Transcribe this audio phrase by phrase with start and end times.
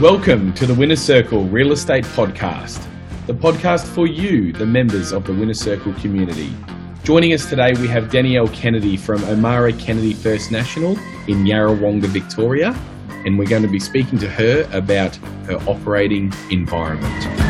[0.00, 2.86] Welcome to the Winner Circle Real Estate Podcast,
[3.26, 6.54] the podcast for you, the members of the Winner Circle community.
[7.02, 10.92] Joining us today, we have Danielle Kennedy from O'Meara Kennedy First National
[11.26, 12.78] in Yarrawonga, Victoria,
[13.26, 15.16] and we're going to be speaking to her about
[15.46, 17.47] her operating environment.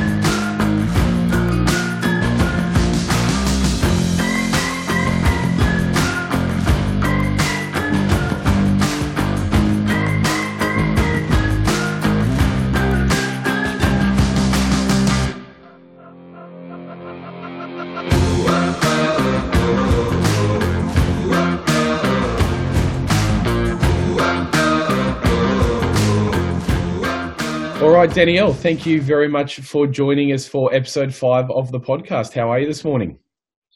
[28.19, 32.35] Danielle, thank you very much for joining us for episode five of the podcast.
[32.35, 33.17] How are you this morning?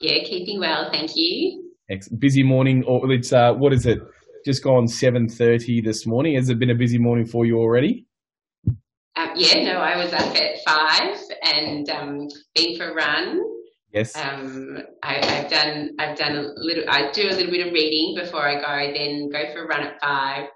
[0.00, 1.70] Yeah, keeping well, thank you.
[2.18, 4.00] Busy morning, or it's uh, what is it?
[4.44, 6.34] Just gone seven thirty this morning.
[6.34, 8.04] Has it been a busy morning for you already?
[9.14, 13.40] Um, yeah, no, I was up at five and um, been for a run.
[13.92, 14.16] Yes.
[14.16, 15.90] Um, I, have done.
[16.00, 16.82] I've done a little.
[16.88, 18.92] I do a little bit of reading before I go.
[18.92, 20.46] Then go for a run at five,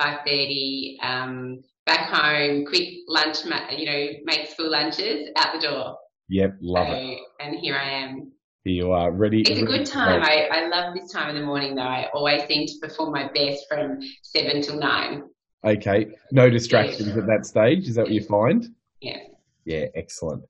[0.00, 0.98] five thirty.
[1.00, 3.38] Um, back home, quick lunch,
[3.76, 5.96] you know, make school lunches out the door.
[6.28, 7.18] Yep, love so, it.
[7.40, 8.32] And here I am.
[8.64, 9.42] Here you are ready.
[9.42, 10.22] It's a good time.
[10.22, 11.82] I, I love this time in the morning though.
[11.82, 15.22] I always seem to perform my best from seven till nine.
[15.64, 16.08] Okay.
[16.32, 17.18] No distractions yeah.
[17.18, 17.88] at that stage.
[17.88, 18.66] Is that what you find?
[19.00, 19.18] Yeah.
[19.64, 20.42] Yeah, excellent.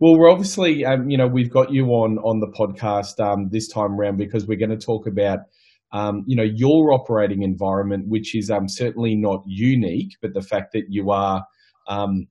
[0.00, 3.68] Well, we're obviously, um, you know, we've got you on on the podcast um, this
[3.68, 5.40] time around because we're going to talk about
[5.92, 10.72] um, you know, your operating environment, which is um, certainly not unique, but the fact
[10.72, 11.44] that you are
[11.88, 12.26] um,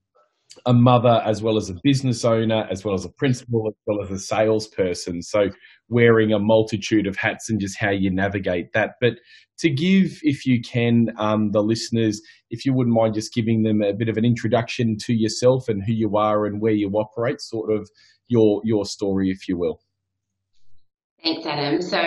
[0.66, 4.02] a mother as well as a business owner, as well as a principal, as well
[4.02, 5.22] as a salesperson.
[5.22, 5.50] So
[5.90, 8.92] wearing a multitude of hats and just how you navigate that.
[9.00, 9.14] But
[9.60, 13.82] to give, if you can, um, the listeners, if you wouldn't mind just giving them
[13.82, 17.40] a bit of an introduction to yourself and who you are and where you operate,
[17.40, 17.90] sort of
[18.28, 19.80] your your story, if you will.
[21.24, 21.84] Thanks, Adam.
[21.84, 22.02] So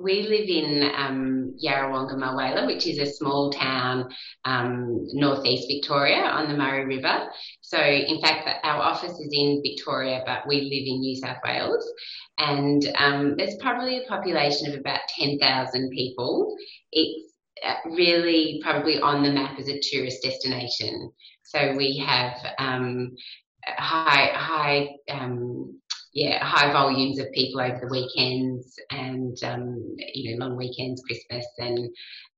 [0.00, 4.10] we live in um, Yarrawonga Mulwala, which is a small town
[4.44, 7.30] um, northeast Victoria on the Murray River.
[7.62, 11.90] So, in fact, our office is in Victoria, but we live in New South Wales.
[12.36, 16.54] And um, there's probably a population of about 10,000 people.
[16.92, 17.32] It's
[17.66, 21.10] uh, really probably on the map as a tourist destination.
[21.44, 23.16] So we have um,
[23.66, 25.79] high high um,
[26.12, 31.46] yeah, high volumes of people over the weekends and um, you know long weekends, Christmas
[31.58, 31.88] and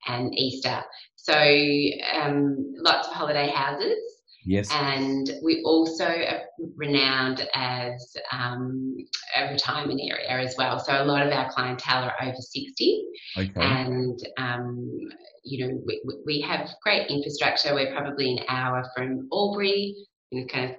[0.06, 0.82] and Easter.
[1.16, 3.98] So um, lots of holiday houses.
[4.44, 4.68] Yes.
[4.72, 6.42] And we also are
[6.74, 8.96] renowned as um,
[9.36, 10.80] a retirement area as well.
[10.80, 13.04] So a lot of our clientele are over 60.
[13.38, 13.52] Okay.
[13.56, 14.90] And, um,
[15.44, 17.72] you know, we, we have great infrastructure.
[17.74, 19.94] We're probably an hour from Albury,
[20.30, 20.76] you know, kind of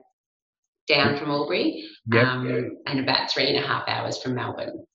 [0.87, 2.25] down from Albury, yep.
[2.25, 4.85] um, and about three and a half hours from Melbourne.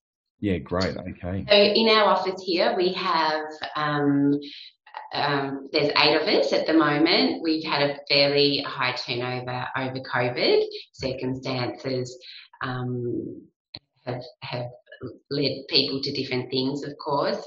[0.40, 0.96] Yeah, great.
[0.96, 1.44] Okay.
[1.48, 3.42] So in our office here, we have
[3.74, 4.38] um,
[5.12, 7.42] um, there's eight of us at the moment.
[7.42, 10.64] We've had a fairly high turnover over COVID.
[10.92, 12.16] Circumstances
[12.62, 13.42] um,
[14.04, 14.66] have have
[15.30, 17.44] led people to different things, of course.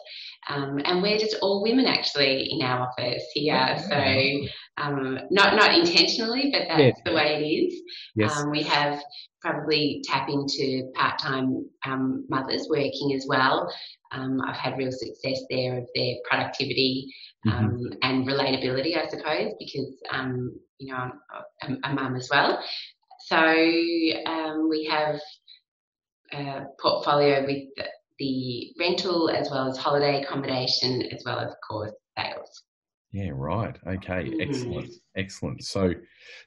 [0.49, 3.77] Um, and we're just all women actually in our office here.
[3.89, 7.81] So um, not not intentionally, but that's the way it is.
[8.15, 8.37] Yes.
[8.37, 8.99] Um, we have
[9.41, 13.71] probably tap into part-time um, mothers working as well.
[14.11, 17.13] Um, I've had real success there of their productivity
[17.47, 17.57] mm-hmm.
[17.57, 19.95] Um, and relatability, I suppose, because
[20.79, 21.11] you know
[21.61, 22.63] I'm a, a mum as well.
[23.27, 23.53] So
[24.69, 25.19] we have
[26.33, 27.63] a portfolio with
[28.19, 32.63] the rental as well as holiday accommodation as well as of course sales.
[33.13, 33.77] Yeah, right.
[33.85, 34.39] Okay, mm-hmm.
[34.39, 35.63] excellent, excellent.
[35.65, 35.93] So,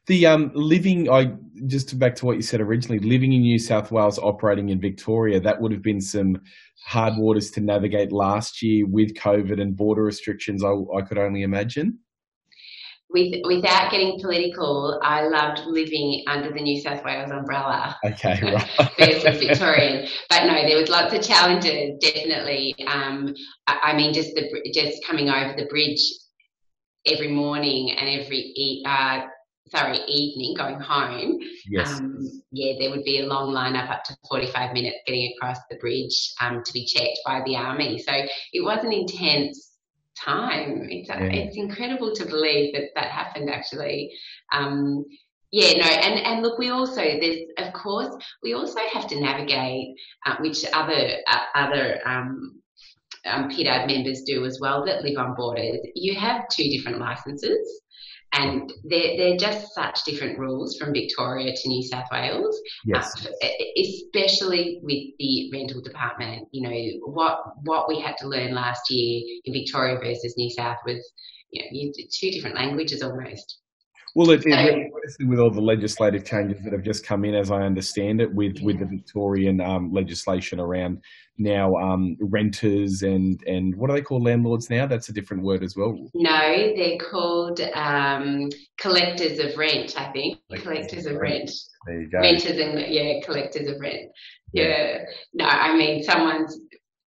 [0.07, 1.35] the um, living, I
[1.67, 5.41] just back to what you said originally, living in New South Wales, operating in Victoria,
[5.41, 6.41] that would have been some
[6.87, 10.65] hard waters to navigate last year with COVID and border restrictions.
[10.65, 11.99] I, I could only imagine
[13.15, 17.97] with, without getting political, I loved living under the New South Wales umbrella.
[18.05, 18.89] Okay, right.
[18.99, 20.09] versus Victorian.
[20.29, 22.75] But no, there was lots of challenges, definitely.
[22.87, 23.35] Um,
[23.69, 26.03] I, I, mean, just the just coming over the bridge
[27.07, 29.21] every morning and every uh,
[29.69, 31.39] sorry evening going home.
[31.69, 32.01] Yes.
[32.01, 32.19] Um,
[32.51, 35.77] yeah, there would be a long line up up to 45 minutes getting across the
[35.77, 37.99] bridge um, to be checked by the army.
[37.99, 38.13] So
[38.53, 39.74] it was an intense
[40.23, 40.87] time.
[40.91, 41.25] It's yeah.
[41.25, 44.13] it's incredible to believe that that happened actually.
[44.53, 45.05] Um,
[45.51, 48.13] yeah, no, and and look, we also there's of course
[48.43, 49.97] we also have to navigate
[50.27, 52.61] uh, which other uh, other um,
[53.27, 53.49] um,
[53.87, 57.83] members do as well that live on borders, you have two different licenses.
[58.37, 63.27] And they're, they're just such different rules from Victoria to New South Wales, yes.
[63.27, 63.49] uh,
[63.79, 66.49] especially with the rental department.
[66.51, 70.79] You know, what, what we had to learn last year in Victoria versus New South
[70.85, 71.13] was
[71.51, 73.59] you know, two different languages almost.
[74.15, 74.93] Well, it, it
[75.27, 78.59] with all the legislative changes that have just come in, as I understand it, with
[78.59, 78.67] yeah.
[78.67, 81.03] with the Victorian um, legislation around
[81.37, 84.87] now um, renters and and what do they call landlords now?
[84.87, 85.99] That's a different word as well.
[86.15, 90.01] No, they're called um, collectors of rent.
[90.01, 91.51] I think collectors, collectors of rent.
[91.87, 92.21] There you go.
[92.21, 94.13] Renters and yeah, collectors of rent.
[94.53, 94.65] Yeah.
[94.65, 94.99] yeah.
[95.33, 96.57] No, I mean someone's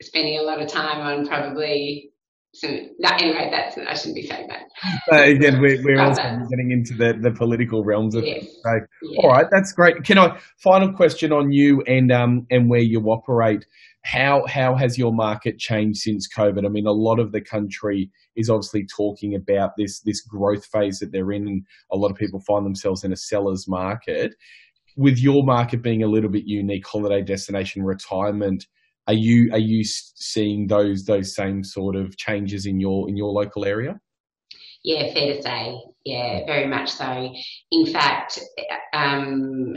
[0.03, 2.11] spending a lot of time on probably
[2.59, 2.69] so
[3.01, 4.63] that, anyway, that's I shouldn't be saying that.
[5.13, 8.45] Uh, again, we're, we're also getting into the, the political realms of yes.
[8.63, 8.71] So,
[9.03, 9.21] yeah.
[9.23, 10.03] all right, that's great.
[10.05, 13.65] Can I final question on you and um and where you operate?
[14.05, 16.65] How how has your market changed since COVID?
[16.65, 20.99] I mean, a lot of the country is obviously talking about this this growth phase
[20.99, 21.63] that they're in, and
[21.93, 24.35] a lot of people find themselves in a seller's market.
[24.97, 28.67] With your market being a little bit unique, holiday destination, retirement
[29.07, 33.31] are you are you seeing those those same sort of changes in your in your
[33.31, 34.01] local area?
[34.83, 35.79] Yeah, fair to say.
[36.05, 37.33] Yeah, very much so.
[37.73, 38.39] In fact,
[38.93, 39.77] um,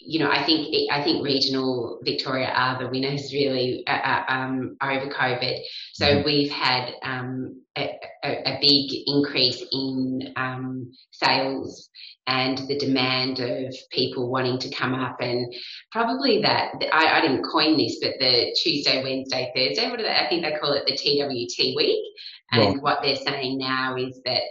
[0.00, 4.76] you know, I think I think regional Victoria are the winners really uh, uh um,
[4.82, 5.60] over COVID.
[5.94, 6.24] So mm-hmm.
[6.24, 11.90] we've had um, a, a, big increase in um, sales
[12.26, 15.52] and the demand of people wanting to come up and
[15.90, 19.90] probably that I, I didn't coin this, but the Tuesday, Wednesday, Thursday.
[19.90, 20.14] What do they?
[20.14, 22.04] I think they call it the TWT week.
[22.52, 22.82] And right.
[22.82, 24.42] what they're saying now is that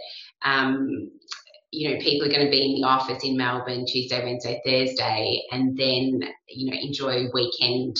[0.42, 1.10] um,
[1.70, 5.42] you know, people are going to be in the office in Melbourne Tuesday, Wednesday, Thursday,
[5.50, 7.96] and then, you know, enjoy weekend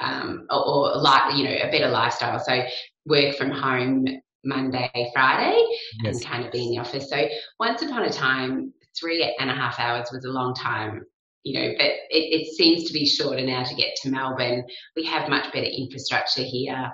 [0.00, 2.38] um, or, or like, you know, a better lifestyle.
[2.40, 2.62] So
[3.06, 4.06] work from home
[4.44, 5.62] Monday, Friday,
[6.02, 6.16] yes.
[6.16, 7.10] and kind of be in the office.
[7.10, 7.28] So
[7.58, 11.04] once upon a time, three and a half hours was a long time,
[11.44, 14.64] you know, but it, it seems to be shorter now to get to Melbourne.
[14.96, 16.90] We have much better infrastructure here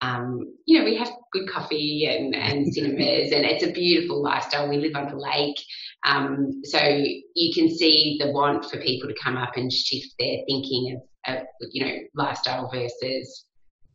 [0.00, 4.68] um, you know, we have good coffee and, and cinemas, and it's a beautiful lifestyle.
[4.68, 5.60] We live on a lake.
[6.06, 10.38] Um, so you can see the want for people to come up and shift their
[10.46, 13.46] thinking of, of, you know, lifestyle versus,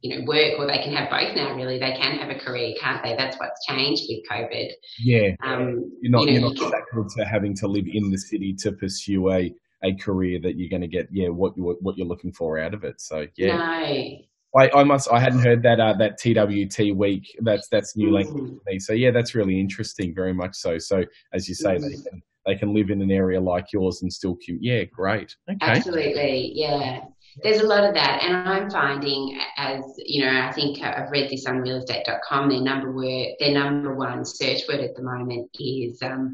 [0.01, 1.79] you know, work, or they can have both now, really.
[1.79, 3.15] They can have a career, can't they?
[3.15, 4.71] That's what's changed with COVID.
[4.99, 5.29] Yeah.
[5.43, 8.53] Um, you're not, you know, you're not shackled to having to live in the city
[8.59, 12.07] to pursue a, a career that you're going to get, yeah, what, you, what you're
[12.07, 12.99] looking for out of it.
[12.99, 13.55] So, yeah.
[13.55, 14.17] No.
[14.55, 15.11] I, I must.
[15.11, 17.35] I hadn't heard that uh, that TWT week.
[17.41, 18.55] That's that's new language mm-hmm.
[18.57, 18.79] to me.
[18.79, 20.13] So yeah, that's really interesting.
[20.13, 20.77] Very much so.
[20.77, 21.03] So
[21.33, 21.87] as you say, mm-hmm.
[21.87, 24.63] they can they can live in an area like yours and still commute.
[24.63, 25.35] Yeah, great.
[25.49, 25.57] Okay.
[25.61, 26.51] Absolutely.
[26.53, 27.01] Yeah.
[27.41, 31.31] There's a lot of that, and I'm finding, as you know, I think I've read
[31.31, 32.49] this on realestate.com.
[32.49, 36.31] Their number word, their number one search word at the moment is um,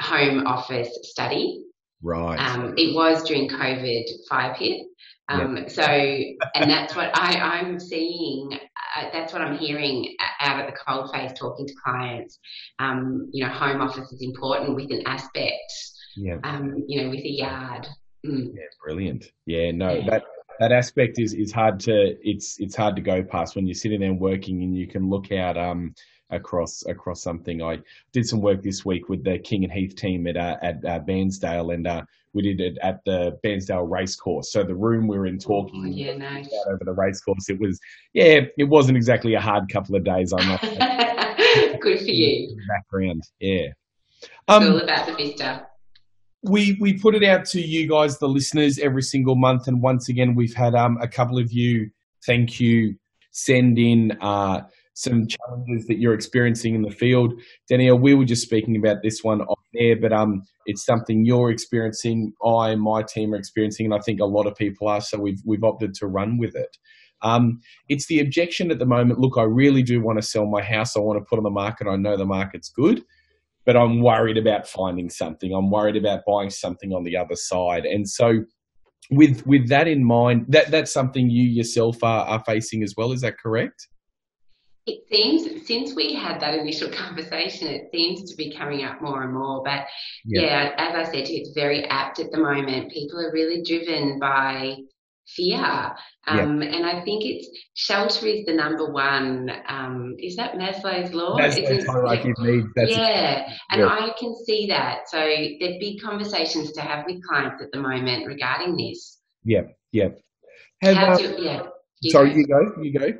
[0.00, 1.64] home office study.
[2.02, 2.40] Right.
[2.40, 4.86] Um, it was during COVID fire hit,
[5.28, 5.64] um.
[5.68, 8.58] So, and that's what I, I'm seeing.
[8.96, 12.38] Uh, that's what I'm hearing out at the coalface talking to clients.
[12.78, 15.72] Um, you know, home office is important with an aspect.
[16.16, 16.36] Yeah.
[16.44, 17.86] Um, you know, with a yard.
[18.26, 18.52] Mm.
[18.54, 19.32] Yeah, brilliant.
[19.46, 20.10] Yeah, no, yeah.
[20.10, 20.22] that
[20.60, 24.00] that aspect is is hard to it's it's hard to go past when you're sitting
[24.00, 25.94] there working and you can look out um
[26.32, 27.62] across across something.
[27.62, 27.78] I
[28.12, 31.00] did some work this week with the King and Heath team at uh, at uh,
[31.00, 34.50] Bairnsdale, and uh, we did it at the Bairnsdale Racecourse.
[34.52, 36.48] So the room we were in talking oh, yeah, nice.
[36.66, 37.78] over the racecourse, it was
[38.14, 40.32] yeah, it wasn't exactly a hard couple of days.
[40.32, 40.60] I'm not
[41.80, 42.56] good for you.
[42.68, 43.68] Background, yeah.
[44.48, 45.66] Um, it's all about the vista.
[46.42, 50.08] We we put it out to you guys, the listeners, every single month, and once
[50.08, 51.90] again, we've had um, a couple of you.
[52.26, 52.96] Thank you.
[53.30, 54.12] Send in.
[54.20, 54.62] Uh,
[54.94, 57.32] some challenges that you're experiencing in the field.
[57.68, 61.50] Danielle, we were just speaking about this one off air, but um, it's something you're
[61.50, 62.32] experiencing.
[62.44, 65.00] I and my team are experiencing, and I think a lot of people are.
[65.00, 66.76] So we've we've opted to run with it.
[67.22, 69.20] Um, it's the objection at the moment.
[69.20, 70.96] Look, I really do want to sell my house.
[70.96, 71.86] I want to put on the market.
[71.86, 73.02] I know the market's good,
[73.64, 75.52] but I'm worried about finding something.
[75.52, 78.44] I'm worried about buying something on the other side, and so.
[79.10, 83.12] With with that in mind, that that's something you yourself are, are facing as well.
[83.12, 83.88] Is that correct?
[84.86, 89.22] It seems since we had that initial conversation, it seems to be coming up more
[89.22, 89.62] and more.
[89.64, 89.86] But
[90.24, 92.90] yeah, yeah as I said, it's very apt at the moment.
[92.92, 94.76] People are really driven by
[95.28, 95.92] fear.
[96.26, 96.68] Um, yeah.
[96.68, 99.50] And I think it's shelter is the number one.
[99.68, 101.38] Um, is that Maslow's law?
[101.38, 102.66] Maslow's hierarchy of needs.
[102.76, 103.86] yeah, and yeah.
[103.86, 105.08] I can see that.
[105.08, 109.18] So there's big conversations to have with clients at the moment regarding this.
[109.44, 109.62] Yeah,
[109.92, 110.08] yeah.
[110.82, 111.62] Have, uh, do, yeah.
[112.00, 112.36] You sorry, go.
[112.36, 112.82] you go.
[112.82, 113.18] You go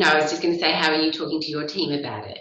[0.00, 2.26] No, I was just going to say, how are you talking to your team about
[2.26, 2.38] it?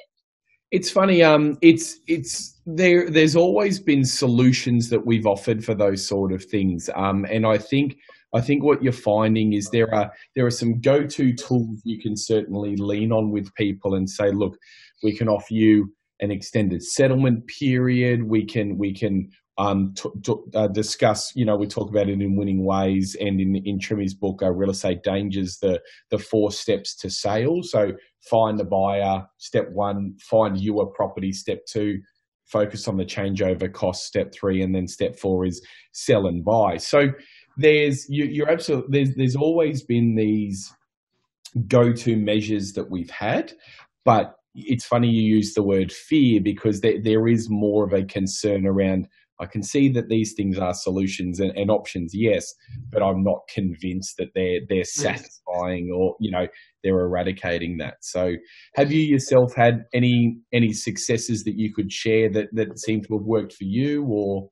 [0.71, 1.21] It's funny.
[1.21, 3.09] Um, it's it's there.
[3.09, 6.89] There's always been solutions that we've offered for those sort of things.
[6.95, 7.97] Um, and I think
[8.33, 12.15] I think what you're finding is there are there are some go-to tools you can
[12.15, 14.55] certainly lean on with people and say, look,
[15.03, 18.23] we can offer you an extended settlement period.
[18.23, 21.35] We can we can um, t- t- uh, discuss.
[21.35, 24.51] You know, we talk about it in winning ways, and in in Trimmy's book, uh,
[24.51, 27.61] Real Estate Dangers, the the four steps to sale.
[27.61, 29.27] So find the buyer.
[29.37, 31.33] Step one, find you a property.
[31.33, 31.99] Step two,
[32.45, 34.05] focus on the changeover cost.
[34.05, 35.61] Step three, and then step four is
[35.91, 36.77] sell and buy.
[36.77, 37.09] So
[37.57, 40.73] there's you, you're absolutely there's there's always been these
[41.67, 43.51] go-to measures that we've had,
[44.05, 48.03] but it's funny you use the word fear because there, there is more of a
[48.03, 49.07] concern around
[49.39, 52.53] I can see that these things are solutions and, and, options, yes,
[52.91, 56.47] but I'm not convinced that they're they're satisfying or you know
[56.83, 57.95] they're eradicating that.
[58.01, 58.35] So,
[58.75, 63.17] have you yourself had any any successes that you could share that that seem to
[63.17, 64.49] have worked for you, or?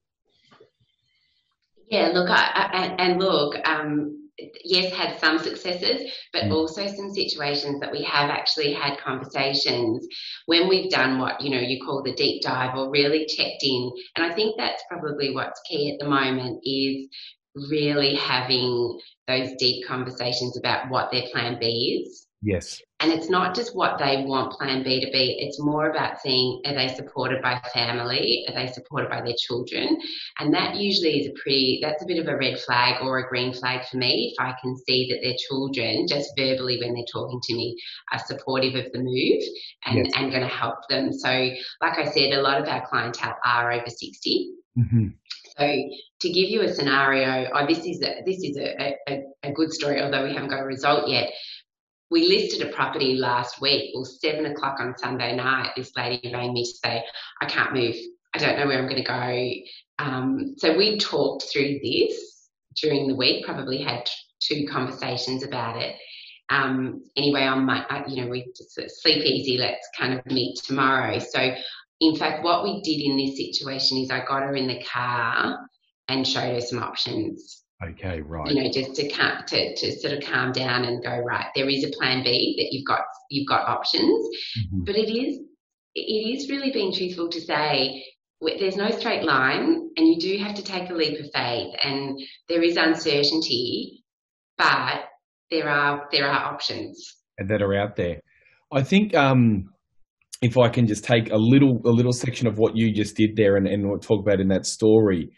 [1.89, 4.26] Yeah, look, I, I, and look, um,
[4.63, 6.51] yes, had some successes, but mm.
[6.51, 10.07] also some situations that we have actually had conversations
[10.45, 13.91] when we've done what you know you call the deep dive or really checked in.
[14.15, 17.07] And I think that's probably what's key at the moment is
[17.69, 22.81] really having those deep conversations about what their plan B is Yes.
[22.99, 26.61] And it's not just what they want plan B to be, it's more about seeing
[26.65, 28.45] are they supported by family?
[28.47, 29.99] Are they supported by their children?
[30.39, 33.27] And that usually is a pretty, that's a bit of a red flag or a
[33.27, 37.03] green flag for me if I can see that their children, just verbally when they're
[37.11, 37.75] talking to me,
[38.11, 39.43] are supportive of the move
[39.85, 40.11] and, yes.
[40.15, 41.11] and going to help them.
[41.11, 41.29] So,
[41.81, 44.51] like I said, a lot of our clientele are over 60.
[44.77, 45.07] Mm-hmm.
[45.57, 45.65] So
[46.19, 49.71] to give you a scenario, oh, this is a, this is a, a, a, good
[49.71, 51.31] story, although we haven't got a result yet
[52.09, 53.91] we listed a property last week.
[53.93, 57.03] Well, seven o'clock on Sunday night, this lady rang me to say,
[57.41, 57.95] I can't move.
[58.33, 59.07] I don't know where I'm going to
[59.99, 60.03] go.
[60.03, 62.49] Um, so we talked through this
[62.81, 64.07] during the week, probably had
[64.39, 65.95] two conversations about it.
[66.49, 69.57] Um, anyway, on my, you know, we sleep easy.
[69.57, 71.19] Let's kind of meet tomorrow.
[71.19, 71.53] So,
[71.99, 75.57] in fact, what we did in this situation is I got her in the car
[76.07, 77.63] and showed her some options.
[77.83, 78.49] Okay, right.
[78.49, 81.45] You know, just to, to to sort of calm down and go right.
[81.55, 83.01] There is a plan B that you've got.
[83.29, 84.27] You've got options,
[84.59, 84.83] mm-hmm.
[84.83, 85.39] but it is
[85.93, 88.03] it is really being truthful to say
[88.41, 92.19] there's no straight line, and you do have to take a leap of faith, and
[92.49, 94.03] there is uncertainty,
[94.57, 95.05] but
[95.51, 98.21] there are there are options that are out there.
[98.71, 99.69] I think um,
[100.41, 103.35] if I can just take a little a little section of what you just did
[103.35, 105.29] there, and, and talk about in that story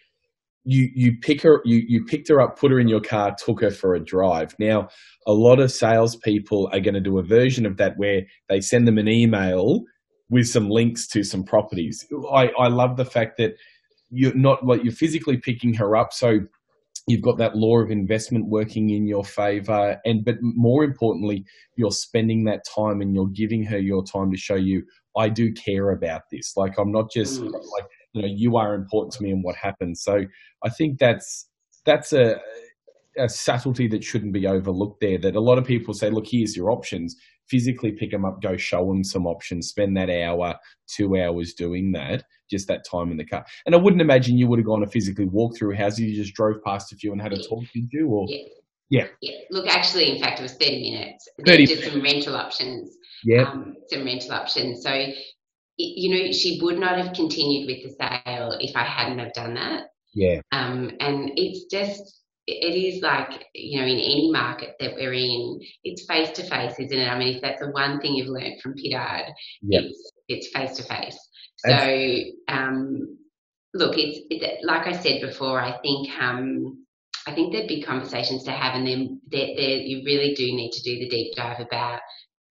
[0.70, 3.62] you you pick her you you picked her up, put her in your car, took
[3.62, 4.56] her for a drive.
[4.60, 4.90] Now,
[5.26, 8.88] a lot of salespeople are going to do a version of that where they send
[8.88, 9.84] them an email
[10.30, 12.06] with some links to some properties.
[12.32, 13.56] I, I love the fact that
[14.12, 16.42] you're not like you're physically picking her up, so
[17.08, 21.44] you've got that law of investment working in your favor and but more importantly
[21.76, 24.84] you're spending that time and you're giving her your time to show you
[25.18, 27.52] i do care about this like i'm not just mm.
[27.52, 30.24] like you know you are important to me and what happens so
[30.63, 31.48] i think that's
[31.86, 32.39] that's a
[33.18, 36.56] a subtlety that shouldn't be overlooked there that a lot of people say look here's
[36.56, 37.16] your options
[37.50, 40.56] physically pick them up go show them some options spend that hour
[40.88, 44.48] two hours doing that just that time in the car and i wouldn't imagine you
[44.48, 47.22] would have gone to physically walk through houses you just drove past a few and
[47.22, 48.44] had a talk did you or yeah.
[48.89, 49.06] Yeah.
[49.22, 49.38] yeah.
[49.51, 51.28] Look, actually, in fact, it was 30 minutes.
[51.46, 52.98] 30 just some rental options.
[53.24, 53.44] Yeah.
[53.44, 54.84] Um, some rental options.
[54.84, 54.92] So
[55.79, 59.53] you know, she would not have continued with the sale if I hadn't have done
[59.53, 59.83] that.
[60.13, 60.41] Yeah.
[60.51, 65.62] Um, and it's just, it is like, you know, in any market that we're in,
[65.83, 67.07] it's face to face, isn't it?
[67.07, 69.31] I mean, if that's the one thing you've learned from Pittard,
[69.62, 69.83] yep.
[69.83, 71.17] it's it's face to face.
[71.57, 73.17] So, um,
[73.74, 75.62] look, it's it, like I said before.
[75.62, 76.86] I think um,
[77.27, 80.71] I think there'd be conversations to have, and then there, there, you really do need
[80.71, 82.00] to do the deep dive about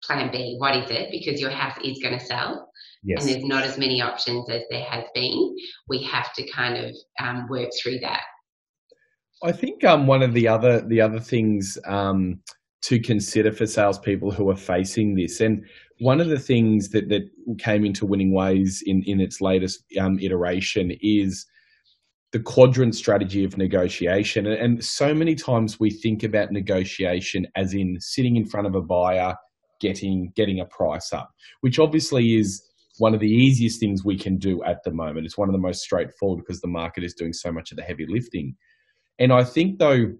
[0.04, 0.56] Plan B.
[0.58, 1.08] What is it?
[1.10, 2.67] Because your house is going to sell.
[3.08, 3.24] Yes.
[3.24, 5.56] And there's not as many options as there has been.
[5.88, 8.20] We have to kind of um, work through that.
[9.42, 12.42] I think um, one of the other the other things um,
[12.82, 15.64] to consider for salespeople who are facing this, and
[16.00, 17.22] one of the things that that
[17.58, 21.46] came into Winning Ways in in its latest um, iteration is
[22.32, 24.44] the quadrant strategy of negotiation.
[24.44, 28.82] And so many times we think about negotiation as in sitting in front of a
[28.82, 29.34] buyer,
[29.80, 31.30] getting getting a price up,
[31.62, 32.67] which obviously is
[32.98, 35.26] one of the easiest things we can do at the moment.
[35.26, 37.82] It's one of the most straightforward because the market is doing so much of the
[37.82, 38.56] heavy lifting.
[39.18, 40.12] And I think, though,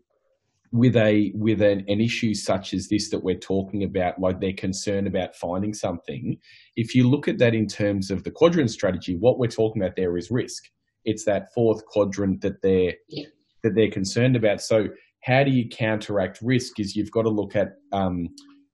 [0.73, 4.53] with a with an, an issue such as this that we're talking about, like they're
[4.53, 6.37] concerned about finding something,
[6.77, 9.97] if you look at that in terms of the quadrant strategy, what we're talking about
[9.97, 10.65] there is risk.
[11.05, 13.27] It's that fourth quadrant that they're yeah.
[13.63, 14.61] that they're concerned about.
[14.61, 14.89] So
[15.23, 16.79] how do you counteract risk?
[16.79, 18.29] Is you've got to look at um,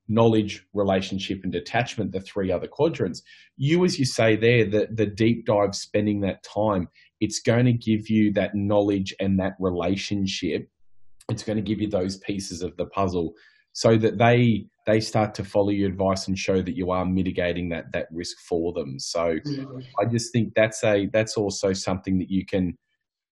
[0.08, 3.22] knowledge, relationship, and detachment, the three other quadrants.
[3.56, 6.88] You, as you say there, the, the deep dive, spending that time,
[7.20, 10.68] it's going to give you that knowledge and that relationship
[11.30, 13.32] it's going to give you those pieces of the puzzle
[13.72, 17.68] so that they they start to follow your advice and show that you are mitigating
[17.70, 19.78] that that risk for them so mm-hmm.
[20.00, 22.76] i just think that's a that's also something that you can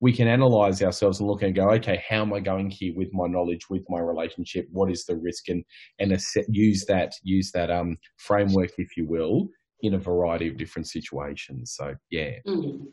[0.02, 3.08] we can analyze ourselves and look and go okay how am i going here with
[3.14, 5.64] my knowledge with my relationship what is the risk and
[5.98, 9.48] and use that use that um framework if you will
[9.82, 11.74] in a variety of different situations.
[11.76, 12.30] So yeah.
[12.46, 12.86] Mm.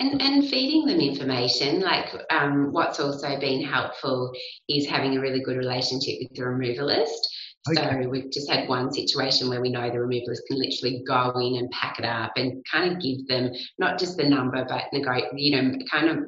[0.00, 4.30] And and feeding them information, like um, what's also been helpful
[4.68, 7.26] is having a really good relationship with the removalist.
[7.68, 8.02] Okay.
[8.02, 11.56] So we've just had one situation where we know the removalists can literally go in
[11.56, 15.30] and pack it up and kind of give them not just the number, but negotiate,
[15.34, 16.18] you know, kind of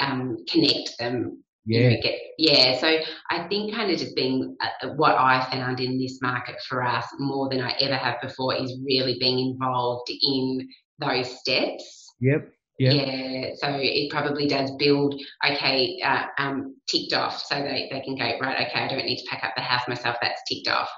[0.00, 2.00] um, connect them yeah.
[2.00, 2.78] Get, yeah.
[2.78, 2.98] So
[3.30, 7.06] I think kind of just being uh, what I found in this market for us
[7.18, 12.14] more than I ever have before is really being involved in those steps.
[12.20, 12.48] Yep.
[12.82, 12.94] Yep.
[12.94, 15.14] Yeah, so it probably does build,
[15.48, 17.40] okay, uh, um, ticked off.
[17.46, 19.86] So they, they can go, right, okay, I don't need to pack up the house
[19.86, 20.88] myself, that's ticked off.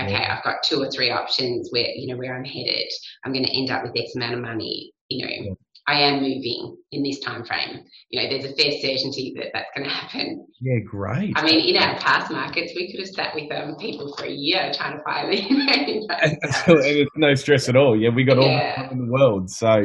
[0.00, 0.36] Okay, yeah.
[0.36, 2.88] I've got two or three options where, you know, where I'm headed.
[3.24, 5.52] I'm going to end up with X amount of money, you know, yeah.
[5.88, 7.84] I am moving in this time frame.
[8.08, 10.46] You know, there's a fair certainty that that's going to happen.
[10.60, 11.32] Yeah, great.
[11.36, 14.30] I mean, in our past markets, we could have sat with um, people for a
[14.30, 15.46] year trying to find them.
[16.18, 17.96] and it's no stress at all.
[17.96, 18.82] Yeah, we got all yeah.
[18.82, 19.48] the time in the world.
[19.48, 19.84] So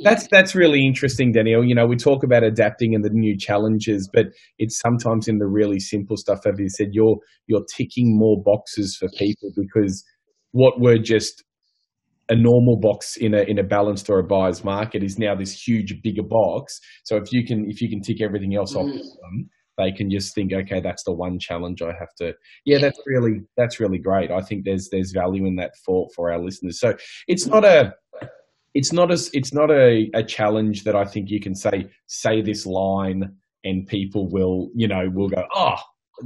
[0.00, 1.64] that's that's really interesting, Danielle.
[1.64, 4.26] You know, we talk about adapting and the new challenges, but
[4.58, 6.40] it's sometimes in the really simple stuff.
[6.46, 10.04] As you said, you're you're ticking more boxes for people because
[10.52, 11.44] what were just
[12.28, 15.52] a normal box in a in a balanced or a buyer's market is now this
[15.52, 16.78] huge bigger box.
[17.04, 18.80] So if you can if you can tick everything else mm.
[18.80, 22.34] off them, they can just think, okay, that's the one challenge I have to.
[22.66, 24.30] Yeah, that's really that's really great.
[24.30, 26.78] I think there's there's value in that for for our listeners.
[26.78, 26.94] So
[27.28, 27.94] it's not a
[28.78, 32.40] it's not a it's not a, a challenge that I think you can say say
[32.42, 35.78] this line and people will you know will go oh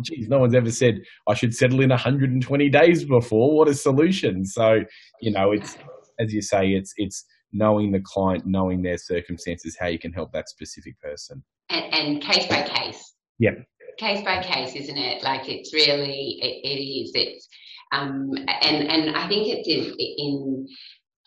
[0.02, 3.56] geez, no one's ever said I should settle in 120 days before.
[3.56, 4.44] What a solution!
[4.44, 4.80] So,
[5.20, 5.76] you know, it's
[6.18, 10.32] as you say, it's it's knowing the client, knowing their circumstances, how you can help
[10.32, 11.42] that specific person.
[11.70, 13.14] And, and case by case.
[13.38, 13.52] yeah
[13.98, 15.22] Case by case, isn't it?
[15.22, 17.12] Like it's really, it, it is.
[17.14, 17.48] It's,
[17.92, 18.30] um,
[18.62, 20.66] and and I think it's in, in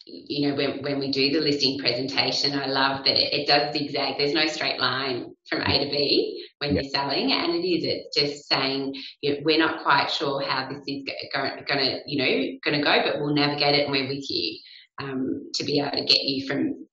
[0.05, 3.73] you know, when, when we do the listing presentation, I love that it, it does
[3.73, 4.17] zigzag.
[4.17, 7.83] There's no straight line from A to B when you're selling, and it is.
[7.83, 12.19] It's just saying you know, we're not quite sure how this is going to, you
[12.19, 14.59] know, going to go, but we'll navigate it, and we're with you
[15.01, 16.87] um, to be able to get you from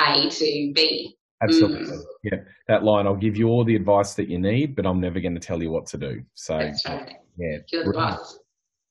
[0.00, 1.16] A to B.
[1.42, 1.96] Absolutely.
[1.96, 2.02] Mm.
[2.22, 3.06] Yeah, that line.
[3.06, 5.62] I'll give you all the advice that you need, but I'm never going to tell
[5.62, 6.22] you what to do.
[6.32, 7.16] So, right.
[7.36, 8.20] yeah, brilliant.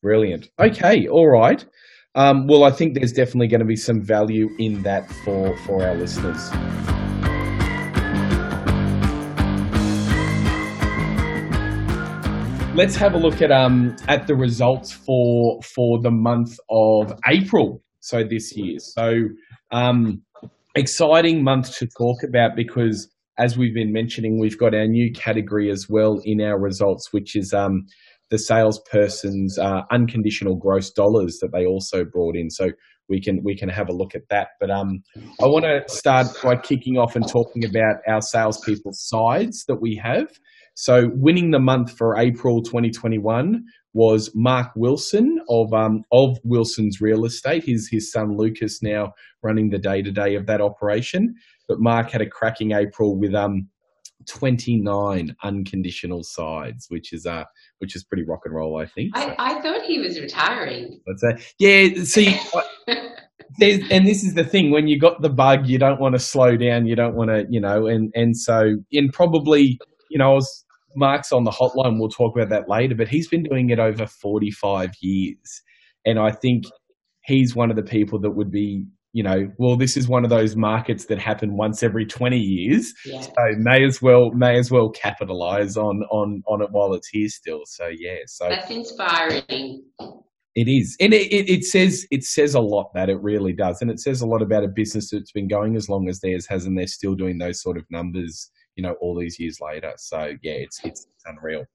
[0.04, 0.50] brilliant.
[0.60, 1.66] Okay, all right.
[2.16, 5.84] Um, well, I think there's definitely going to be some value in that for for
[5.84, 6.52] our listeners.
[12.76, 17.82] Let's have a look at um at the results for for the month of April
[18.00, 18.78] so this year.
[18.78, 19.30] So
[19.72, 20.22] um,
[20.76, 25.72] exciting month to talk about because as we've been mentioning, we've got our new category
[25.72, 27.88] as well in our results, which is um,
[28.34, 32.50] the salesperson's uh, unconditional gross dollars that they also brought in.
[32.50, 32.72] So
[33.08, 34.48] we can we can have a look at that.
[34.60, 35.04] But um,
[35.40, 39.96] I want to start by kicking off and talking about our salespeople sides that we
[40.04, 40.30] have.
[40.74, 47.26] So winning the month for April 2021 was Mark Wilson of um, of Wilson's Real
[47.26, 47.66] Estate.
[47.66, 51.36] His his son Lucas now running the day to day of that operation.
[51.68, 53.70] But Mark had a cracking April with um
[54.28, 57.44] 29 unconditional sides, which is uh
[57.80, 59.12] which is pretty rock and roll, I think.
[59.16, 61.00] I, I thought he was retiring.
[61.08, 62.04] Let's say, yeah.
[62.04, 62.40] See,
[63.62, 66.58] and this is the thing: when you got the bug, you don't want to slow
[66.58, 66.86] down.
[66.86, 70.66] You don't want to, you know, and and so in probably, you know, I was
[70.96, 72.00] Mark's on the hotline.
[72.00, 75.62] We'll talk about that later, but he's been doing it over 45 years.
[76.06, 76.66] And I think
[77.26, 80.30] he's one of the people that would be, you know, well, this is one of
[80.30, 82.94] those markets that happen once every 20 years.
[83.06, 83.22] Yeah.
[83.22, 87.30] So may as well, may as well capitalize on, on, on it while it's here
[87.30, 87.62] still.
[87.66, 89.84] So yeah, so that's inspiring.
[90.56, 93.82] It is, and it, it, it, says it says a lot that it really does,
[93.82, 96.46] and it says a lot about a business that's been going as long as theirs
[96.46, 99.94] has, and they're still doing those sort of numbers you know, all these years later.
[99.98, 101.66] So yeah, it's it's, it's unreal.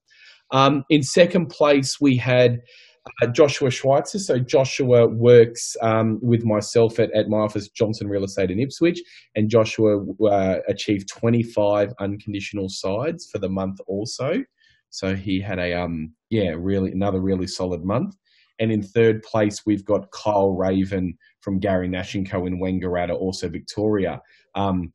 [0.51, 2.61] Um, in second place, we had
[3.23, 4.19] uh, Joshua Schweitzer.
[4.19, 9.01] So Joshua works um, with myself at, at my office, Johnson Real Estate in Ipswich,
[9.35, 14.43] and Joshua uh, achieved 25 unconditional sides for the month also.
[14.91, 18.17] So he had a um yeah really another really solid month.
[18.59, 23.49] And in third place, we've got Kyle Raven from Garry Nash Co in Wangaratta, also
[23.49, 24.21] Victoria.
[24.55, 24.93] Um,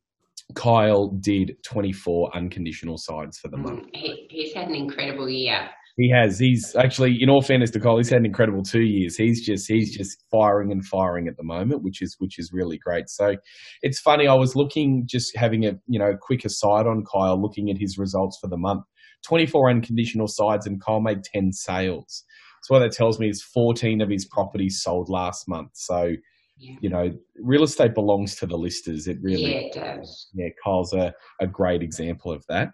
[0.54, 3.86] Kyle did 24 unconditional sides for the month.
[3.94, 5.70] He, he's had an incredible year.
[5.96, 6.38] He has.
[6.38, 9.16] He's actually, in all fairness to Kyle, he's had an incredible two years.
[9.16, 12.78] He's just he's just firing and firing at the moment, which is which is really
[12.78, 13.08] great.
[13.08, 13.36] So
[13.82, 14.26] it's funny.
[14.26, 17.96] I was looking, just having a you know quick aside on Kyle, looking at his
[17.96, 18.82] results for the month.
[19.26, 22.24] 24 unconditional sides, and Kyle made 10 sales.
[22.64, 25.70] So what that tells me is 14 of his properties sold last month.
[25.74, 26.14] So
[26.58, 26.76] yeah.
[26.80, 29.06] you know, real estate belongs to the listers.
[29.06, 30.28] It really yeah, it does.
[30.34, 32.70] Yeah, Kyle's a, a great example of that.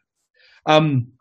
[0.66, 1.12] Um,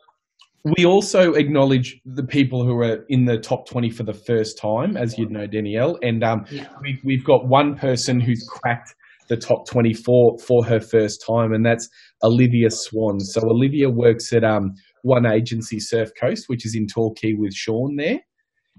[0.64, 4.98] we also acknowledge the people who are in the top 20 for the first time,
[4.98, 5.98] as you'd know, Danielle.
[6.04, 6.68] And um, yeah.
[6.82, 8.94] we, we've got one person who's cracked
[9.30, 11.88] the top 24 for her first time, and that's
[12.24, 13.20] Olivia Swan.
[13.20, 17.96] So Olivia works at um, one agency, Surf Coast, which is in Torquay with Sean
[17.96, 18.20] there.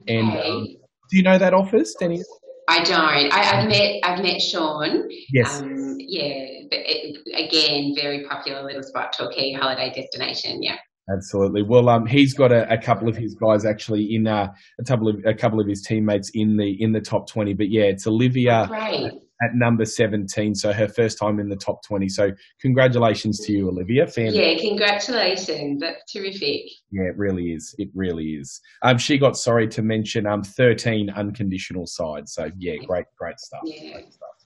[0.09, 0.67] And um,
[1.11, 2.25] do you know that office, Danielle?
[2.69, 3.33] I don't.
[3.33, 5.09] I, have met I've met Sean.
[5.33, 5.61] Yes.
[5.61, 10.63] Um, yeah, but it, again, very popular little spot, Torquay holiday destination.
[10.63, 10.77] Yeah.
[11.13, 11.63] Absolutely.
[11.63, 15.09] Well, um, he's got a, a, couple of his guys actually in uh, a couple
[15.09, 17.53] of a couple of his teammates in the in the top twenty.
[17.53, 21.83] But yeah, it's Olivia at, at number seventeen, so her first time in the top
[21.85, 22.09] twenty.
[22.09, 24.07] So congratulations to you, Olivia.
[24.07, 25.81] Fan- yeah, congratulations.
[25.81, 26.63] That's terrific.
[26.93, 27.75] Yeah, it really is.
[27.79, 28.61] It really is.
[28.83, 32.35] Um, she got sorry to mention um thirteen unconditional sides.
[32.35, 33.63] So yeah, great, great stuff.
[33.65, 33.95] Yeah.
[33.95, 34.40] Great stuff.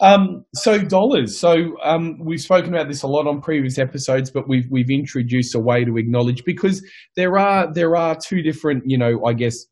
[0.00, 1.38] Um, so dollars.
[1.38, 5.54] So um, we've spoken about this a lot on previous episodes, but we've we've introduced
[5.54, 9.66] a way to acknowledge because there are there are two different, you know, I guess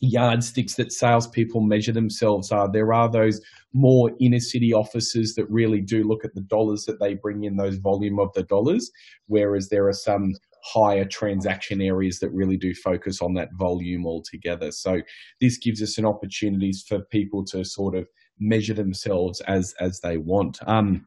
[0.00, 2.70] yardsticks that salespeople measure themselves are.
[2.70, 3.40] There are those
[3.72, 7.56] more inner city offices that really do look at the dollars that they bring in,
[7.56, 8.90] those volume of the dollars,
[9.26, 10.32] whereas there are some
[10.64, 14.72] higher transaction areas that really do focus on that volume altogether.
[14.72, 15.00] So
[15.40, 18.06] this gives us an opportunities for people to sort of
[18.38, 20.58] measure themselves as as they want.
[20.66, 21.06] Um,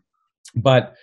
[0.55, 0.95] but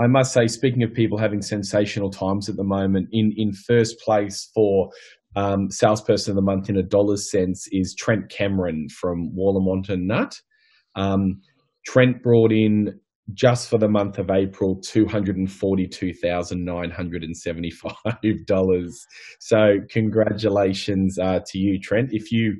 [0.00, 3.98] I must say, speaking of people having sensational times at the moment, in in first
[4.00, 4.90] place for
[5.36, 10.08] um, salesperson of the month in a dollar sense is Trent Cameron from Warlamont and
[10.08, 10.34] Nutt.
[10.94, 11.40] Um,
[11.86, 12.98] Trent brought in
[13.32, 17.36] just for the month of April two hundred and forty two thousand nine hundred and
[17.36, 19.06] seventy five dollars.
[19.40, 22.10] So congratulations uh, to you, Trent.
[22.12, 22.56] If you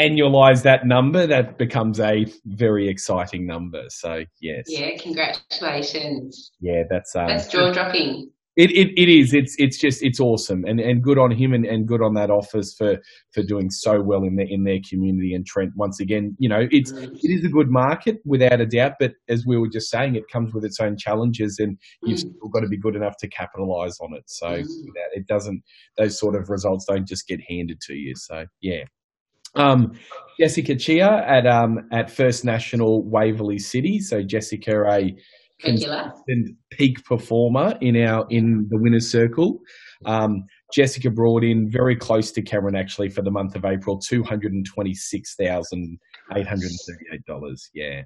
[0.00, 3.84] annualize that number, that becomes a very exciting number.
[3.88, 4.64] So yes.
[4.68, 6.52] Yeah, congratulations.
[6.60, 8.30] Yeah, that's um, that's jaw dropping.
[8.56, 9.34] It, it, it is.
[9.34, 12.30] It's it's just it's awesome and, and good on him and, and good on that
[12.30, 12.98] office for,
[13.32, 16.68] for doing so well in their in their community and Trent once again, you know,
[16.70, 17.12] it's mm.
[17.20, 20.28] it is a good market without a doubt, but as we were just saying, it
[20.32, 22.36] comes with its own challenges and you've mm.
[22.36, 24.22] still got to be good enough to capitalize on it.
[24.26, 24.64] So mm.
[25.14, 25.64] it doesn't
[25.98, 28.14] those sort of results don't just get handed to you.
[28.14, 28.84] So yeah.
[29.56, 29.92] Um,
[30.38, 34.00] Jessica Chia at um, at First National Waverley City.
[34.00, 35.14] So Jessica, a
[35.60, 39.60] consistent peak performer in our in the winners circle.
[40.06, 44.24] Um, Jessica brought in very close to Cameron actually for the month of April, two
[44.24, 45.98] hundred and twenty six thousand
[46.34, 47.70] eight hundred and thirty eight dollars.
[47.72, 48.02] Yeah,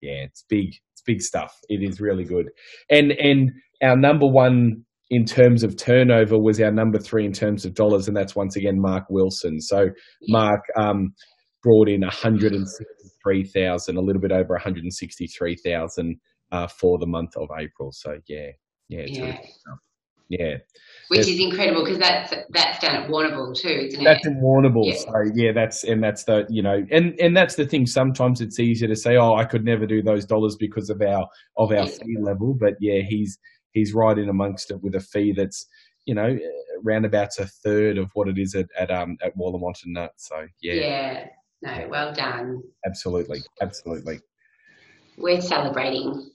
[0.00, 0.74] yeah, it's big.
[0.92, 1.56] It's big stuff.
[1.68, 2.50] It is really good.
[2.90, 7.64] And and our number one in terms of turnover was our number three in terms
[7.64, 9.60] of dollars, and that's once again Mark Wilson.
[9.60, 9.88] So
[10.28, 11.14] Mark um,
[11.62, 16.20] brought in 163,000, a little bit over 163,000
[16.52, 17.90] uh, for the month of April.
[17.92, 18.48] So yeah,
[18.88, 19.38] yeah, yeah.
[20.28, 20.54] yeah.
[21.08, 24.04] Which is incredible because that's that's down at Warrnambool too, isn't it?
[24.04, 24.84] That's in Warrnambool.
[24.84, 24.96] Yeah.
[24.96, 27.86] So yeah, that's and that's the you know and and that's the thing.
[27.86, 31.26] Sometimes it's easier to say, oh, I could never do those dollars because of our
[31.56, 31.86] of our yeah.
[31.86, 33.38] fee level, but yeah, he's
[33.78, 35.66] he's right in amongst it with a fee that's
[36.04, 36.38] you know
[36.84, 40.12] around about a third of what it is at at um at Warlamont and Nutt.
[40.16, 41.26] So yeah, yeah,
[41.62, 42.62] no, well done.
[42.86, 44.20] Absolutely, absolutely.
[45.16, 46.30] We're celebrating.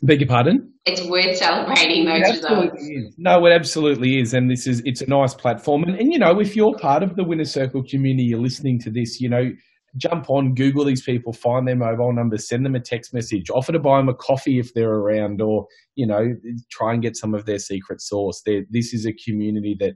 [0.00, 0.72] Beg your pardon?
[0.86, 2.82] It's worth celebrating those it results.
[2.82, 3.14] Is.
[3.18, 5.82] No, it absolutely is, and this is it's a nice platform.
[5.82, 8.90] And, and you know, if you're part of the Winner Circle community, you're listening to
[8.90, 9.50] this, you know,
[9.96, 13.72] jump on, Google these people, find their mobile number, send them a text message, offer
[13.72, 16.34] to buy them a coffee if they're around, or you know,
[16.70, 18.42] try and get some of their secret sauce.
[18.44, 19.94] They're, this is a community that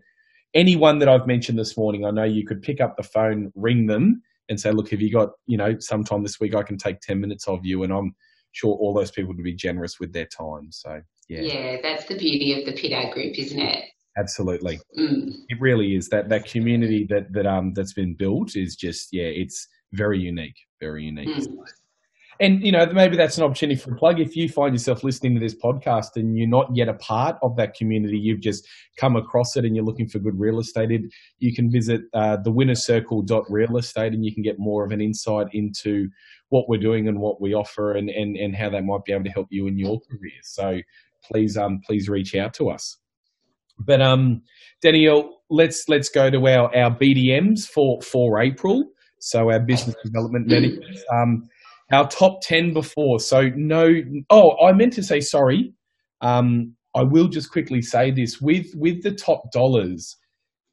[0.55, 3.87] anyone that I've mentioned this morning, I know you could pick up the phone, ring
[3.87, 7.01] them, and say, "Look, have you got you know sometime this week I can take
[7.01, 8.15] ten minutes of you?" And I'm
[8.53, 10.71] sure all those people would be generous with their time.
[10.71, 13.85] So yeah, yeah, that's the beauty of the Pittard group, isn't it?
[14.19, 15.33] Absolutely, mm.
[15.49, 19.25] it really is that that community that that um that's been built is just yeah,
[19.25, 21.29] it's very unique, very unique.
[21.29, 21.65] Mm
[22.43, 24.21] and you know maybe that's an opportunity for a plug.
[24.21, 27.57] If you find yourself listening to this podcast and you're not yet a part of
[27.57, 28.67] that community you've just
[28.99, 31.01] come across it and you're looking for good real estate
[31.39, 34.93] you can visit uh, the winner's circle real estate and you can get more of
[34.93, 36.09] an insight into
[36.49, 39.25] what we're doing and what we offer and, and, and how that might be able
[39.25, 40.41] to help you in your career.
[40.43, 40.81] So
[41.25, 42.99] please um please reach out to us.
[43.79, 44.43] But um
[44.81, 48.91] danielle let's let's go to our our bdms for for april
[49.23, 51.49] so our business development managers um
[51.93, 53.21] our top 10 before.
[53.21, 53.93] So, no,
[54.31, 55.75] oh, I meant to say sorry.
[56.21, 60.17] Um, I will just quickly say this with, with the top dollars,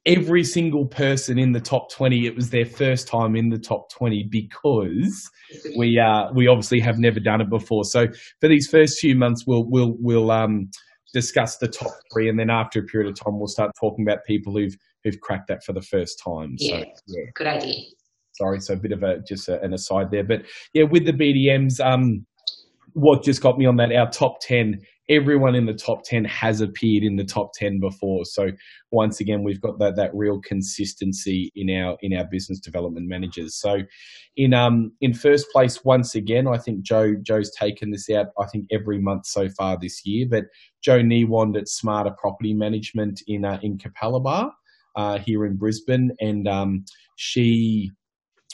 [0.06, 3.90] every single person in the top 20, it was their first time in the top
[3.90, 5.30] 20 because
[5.76, 7.84] we, uh, we obviously have never done it before.
[7.84, 8.06] So,
[8.40, 10.70] for these first few months, we'll, we'll, we'll, um,
[11.12, 14.24] discuss the top three, and then after a period of time, we'll start talking about
[14.24, 16.54] people who've who've cracked that for the first time.
[16.56, 17.24] Yeah, so, yeah.
[17.34, 17.82] good idea.
[18.40, 21.12] Sorry, so a bit of a just a, an aside there, but yeah, with the
[21.12, 22.24] BDMs, um,
[22.94, 26.62] what just got me on that, our top ten, everyone in the top ten has
[26.62, 28.24] appeared in the top ten before.
[28.24, 28.48] So
[28.92, 33.56] once again, we've got that that real consistency in our in our business development managers.
[33.56, 33.80] So
[34.38, 38.28] in um in first place, once again, I think Joe Joe's taken this out.
[38.38, 40.46] I think every month so far this year, but
[40.80, 44.52] Joe Newand at Smarter Property Management in uh, in Capalaba.
[44.96, 47.92] Uh, here in Brisbane, and um, she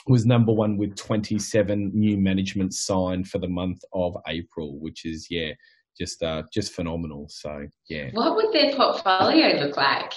[0.07, 5.27] was number one with 27 new management signed for the month of April, which is
[5.29, 5.51] yeah,
[5.97, 7.27] just uh, just phenomenal.
[7.29, 8.09] So yeah.
[8.13, 10.13] What would their portfolio look like?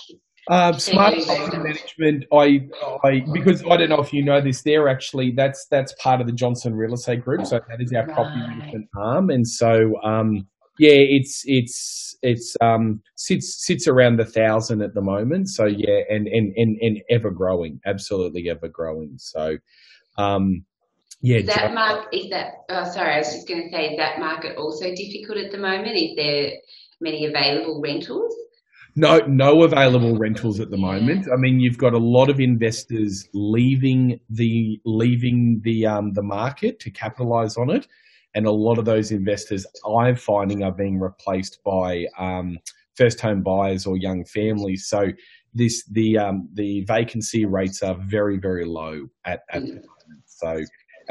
[0.48, 1.14] Uh, smart
[1.53, 2.24] management.
[2.33, 2.66] I,
[3.05, 4.62] I because I don't know if you know this.
[4.62, 7.46] They're actually that's that's part of the Johnson Real Estate Group.
[7.46, 10.46] So that is our property management arm, and so um,
[10.80, 15.50] yeah, it's it's it's um sits sits around the thousand at the moment.
[15.50, 19.12] So yeah, and and and and ever growing, absolutely ever growing.
[19.18, 19.58] So
[20.16, 20.64] um,
[21.20, 21.36] yeah.
[21.40, 22.64] Is that mark is that?
[22.70, 25.58] Oh, sorry, I was just going to say, is that market also difficult at the
[25.58, 25.96] moment?
[25.96, 26.52] Is there
[27.02, 28.34] many available rentals?
[28.96, 31.26] No, no available rentals at the moment.
[31.30, 36.80] I mean, you've got a lot of investors leaving the leaving the um, the market
[36.80, 37.86] to capitalize on it,
[38.34, 42.58] and a lot of those investors I'm finding are being replaced by um,
[42.96, 44.86] first home buyers or young families.
[44.88, 45.08] So
[45.54, 49.86] this the um, the vacancy rates are very very low at, at the moment.
[50.26, 50.64] So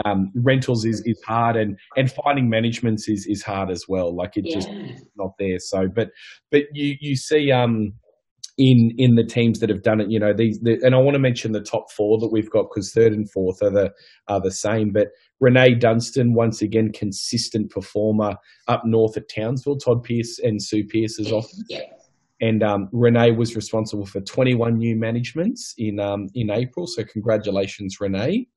[0.06, 4.16] um, rentals is, is hard and, and finding managements is, is hard as well.
[4.16, 4.56] Like it yeah.
[4.56, 4.70] just
[5.18, 5.60] not there.
[5.60, 6.10] So, but,
[6.52, 7.94] but you, you see, um,
[8.58, 11.16] in, in the teams that have done it, you know, these, the, and I want
[11.16, 13.92] to mention the top four that we've got because third and fourth are the,
[14.28, 18.36] are the same, but Renee Dunstan, once again, consistent performer
[18.68, 21.64] up north at Townsville, Todd Pierce and Sue Pierce's office.
[21.70, 21.82] Yeah.
[22.42, 26.88] And um, Renee was responsible for 21 new managements in um, in April.
[26.88, 28.48] So congratulations, Renee.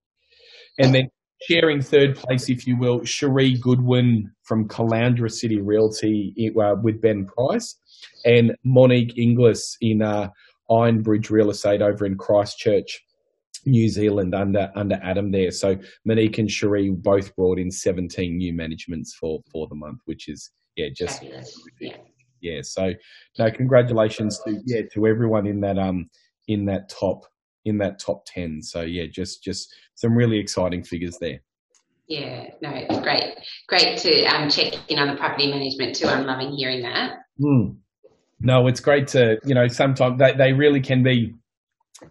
[0.79, 1.09] And then
[1.49, 7.27] sharing third place, if you will, Cherie Goodwin from Caloundra City Realty uh, with Ben
[7.27, 7.77] Price,
[8.25, 10.31] and Monique Inglis in uh,
[10.71, 13.05] Ironbridge Real Estate over in Christchurch.
[13.65, 15.51] New Zealand under under Adam there.
[15.51, 20.29] So Monique and Cherie both brought in 17 new managements for for the month, which
[20.29, 21.97] is yeah, just yeah
[22.43, 22.61] yeah.
[22.63, 22.93] So
[23.39, 26.11] no, congratulations to yeah to everyone in that um
[26.49, 27.25] in that top
[27.65, 28.61] in that top ten.
[28.61, 31.41] So yeah, just just some really exciting figures there.
[32.09, 33.39] Yeah, no, it's great.
[33.69, 36.09] Great to um, check in on the property management too.
[36.09, 37.21] I'm loving hearing that.
[37.41, 37.77] Mm.
[38.41, 41.35] No, it's great to you know sometimes they, they really can be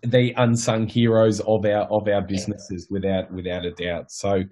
[0.04, 4.12] the unsung heroes of our of our businesses without without a doubt.
[4.12, 4.44] So,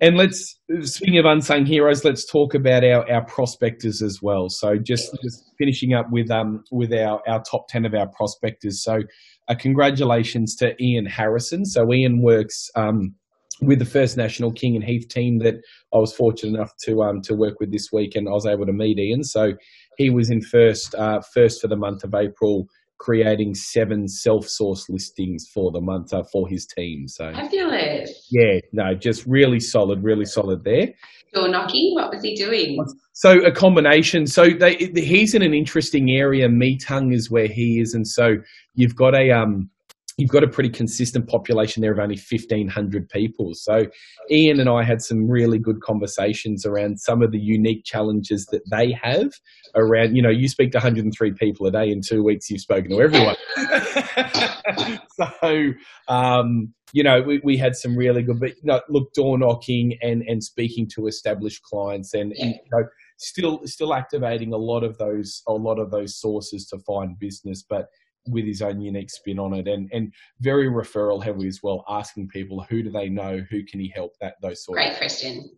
[0.00, 4.48] and let's speaking of unsung heroes, let's talk about our our prospectors as well.
[4.48, 8.82] So, just just finishing up with um with our our top ten of our prospectors.
[8.82, 9.00] So,
[9.48, 11.64] uh, congratulations to Ian Harrison.
[11.64, 13.14] So, Ian works um
[13.62, 15.54] with the First National King and Heath team that
[15.94, 18.66] I was fortunate enough to um to work with this week, and I was able
[18.66, 19.24] to meet Ian.
[19.24, 19.54] So,
[19.96, 25.46] he was in first uh, first for the month of April creating seven self-source listings
[25.52, 27.06] for the month uh, for his team.
[27.08, 28.26] So fabulous.
[28.30, 30.88] Yeah, no, just really solid, really solid there.
[31.34, 31.94] Door knocking.
[31.94, 32.78] What was he doing?
[33.12, 34.26] So a combination.
[34.26, 36.48] So they, he's in an interesting area.
[36.48, 38.36] Metung is where he is, and so
[38.74, 39.70] you've got a um
[40.16, 43.50] you've got a pretty consistent population there of only 1,500 people.
[43.54, 43.86] So
[44.30, 48.62] Ian and I had some really good conversations around some of the unique challenges that
[48.70, 49.32] they have
[49.74, 52.90] around, you know, you speak to 103 people a day in two weeks, you've spoken
[52.90, 53.36] to everyone.
[55.42, 55.72] so,
[56.08, 59.98] um, you know, we, we had some really good, but you know, look, door knocking
[60.00, 62.84] and, and speaking to established clients and, and you know,
[63.18, 67.64] still still activating a lot of those a lot of those sources to find business,
[67.68, 67.86] but
[68.28, 72.28] with his own unique spin on it, and and very referral heavy as well, asking
[72.28, 74.76] people who do they know, who can he help, that those sort.
[74.76, 75.50] Great of question.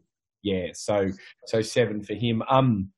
[0.42, 1.11] Yeah, so
[1.46, 2.42] so seven for him.
[2.48, 2.90] Um,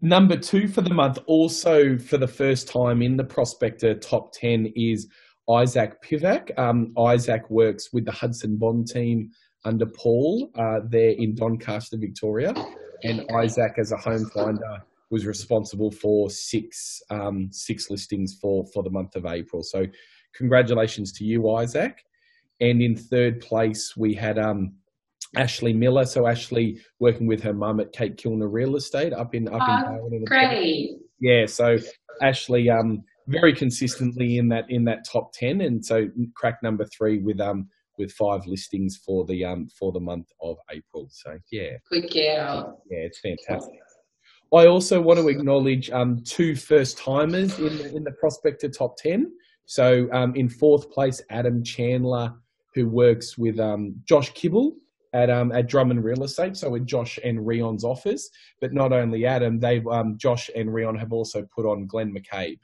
[0.00, 4.72] number two for the month, also for the first time in the prospector top ten
[4.76, 5.08] is
[5.50, 6.56] Isaac Pivac.
[6.58, 9.30] Um, Isaac works with the Hudson Bond team
[9.64, 12.54] under Paul uh, there in Doncaster, Victoria.
[13.04, 18.82] And Isaac, as a home finder, was responsible for six um, six listings for, for
[18.82, 19.62] the month of April.
[19.62, 19.86] So,
[20.34, 22.02] congratulations to you, Isaac.
[22.60, 24.74] And in third place, we had um,
[25.36, 26.06] Ashley Miller.
[26.06, 30.08] So, Ashley working with her mum at Kate Kilner Real Estate up in up oh,
[30.10, 30.96] in Great.
[31.20, 31.46] Yeah.
[31.46, 31.76] So,
[32.22, 37.18] Ashley um, very consistently in that in that top ten, and so crack number three
[37.18, 41.08] with um with five listings for the um for the month of April.
[41.10, 42.82] So yeah, good girl.
[42.90, 43.81] Yeah, it's fantastic.
[44.54, 48.96] I also want to acknowledge um, two first timers in the, in the prospector top
[48.96, 49.32] ten.
[49.64, 52.34] So um, in fourth place, Adam Chandler,
[52.74, 54.76] who works with um, Josh Kibble
[55.14, 56.56] at um, at Drummond Real Estate.
[56.56, 58.28] So with Josh and Rion's office,
[58.60, 62.58] but not only Adam, they've um, Josh and Rion have also put on Glenn McCabe,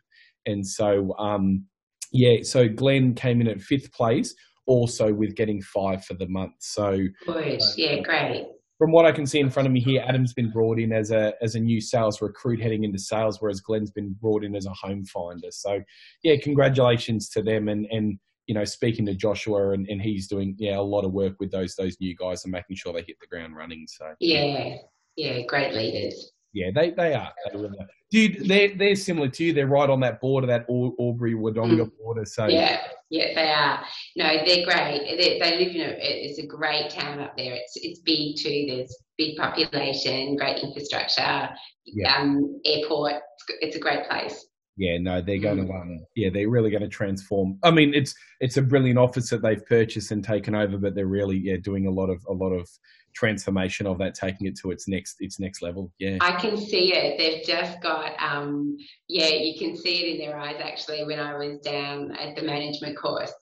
[0.46, 1.64] and so um,
[2.12, 4.35] yeah, so Glenn came in at fifth place,
[4.66, 6.55] also with getting five for the month.
[6.59, 8.46] So good, yeah, great.
[8.78, 11.10] From what I can see in front of me here, Adam's been brought in as
[11.10, 14.66] a as a new sales recruit heading into sales, whereas Glenn's been brought in as
[14.66, 15.50] a home finder.
[15.50, 15.82] So
[16.22, 20.56] yeah, congratulations to them and and you know, speaking to Joshua and, and he's doing
[20.58, 23.18] yeah a lot of work with those those new guys and making sure they hit
[23.20, 23.86] the ground running.
[23.86, 24.76] So yeah,
[25.16, 26.32] yeah, great leaders.
[26.54, 27.30] Yeah, they they are.
[27.52, 27.86] They really are.
[28.10, 29.52] Dude, they're they're similar to you.
[29.52, 31.90] They're right on that border, that Albury Wodonga mm.
[31.98, 32.24] border.
[32.24, 33.84] So yeah, yeah, they are.
[34.16, 35.16] No, they're great.
[35.18, 35.94] They, they live in a.
[35.98, 37.54] It's a great town up there.
[37.54, 38.66] It's it's big too.
[38.68, 41.48] There's big population, great infrastructure,
[41.86, 42.16] yeah.
[42.16, 43.14] um, airport.
[43.14, 44.47] It's, it's a great place.
[44.78, 45.72] Yeah, no, they're going to.
[45.72, 47.58] Um, yeah, they're really going to transform.
[47.64, 51.06] I mean, it's it's a brilliant office that they've purchased and taken over, but they're
[51.06, 52.68] really yeah doing a lot of a lot of
[53.12, 55.92] transformation of that, taking it to its next its next level.
[55.98, 57.18] Yeah, I can see it.
[57.18, 58.76] They've just got um,
[59.08, 60.60] yeah, you can see it in their eyes.
[60.62, 63.32] Actually, when I was down at the management course,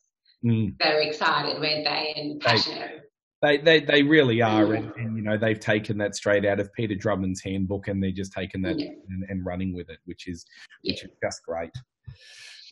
[0.43, 0.75] mm.
[0.79, 2.79] they were excited, weren't they, and passionate.
[2.79, 3.06] They,
[3.43, 6.73] they, they they really are, and, and, you know they've taken that straight out of
[6.73, 8.89] Peter Drummond's handbook, and they're just taking that yeah.
[9.09, 10.47] and, and, running with it, which is
[10.83, 11.09] which yeah.
[11.09, 11.71] is just great.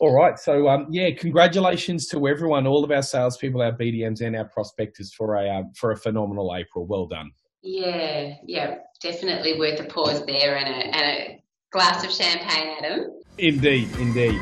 [0.01, 0.37] All right.
[0.37, 5.13] So, um, yeah, congratulations to everyone, all of our salespeople, our BDMs, and our prospectors
[5.13, 6.85] for a uh, for a phenomenal April.
[6.85, 7.31] Well done.
[7.61, 13.21] Yeah, yeah, definitely worth a pause there and a, and a glass of champagne, Adam.
[13.37, 14.39] Indeed, indeed.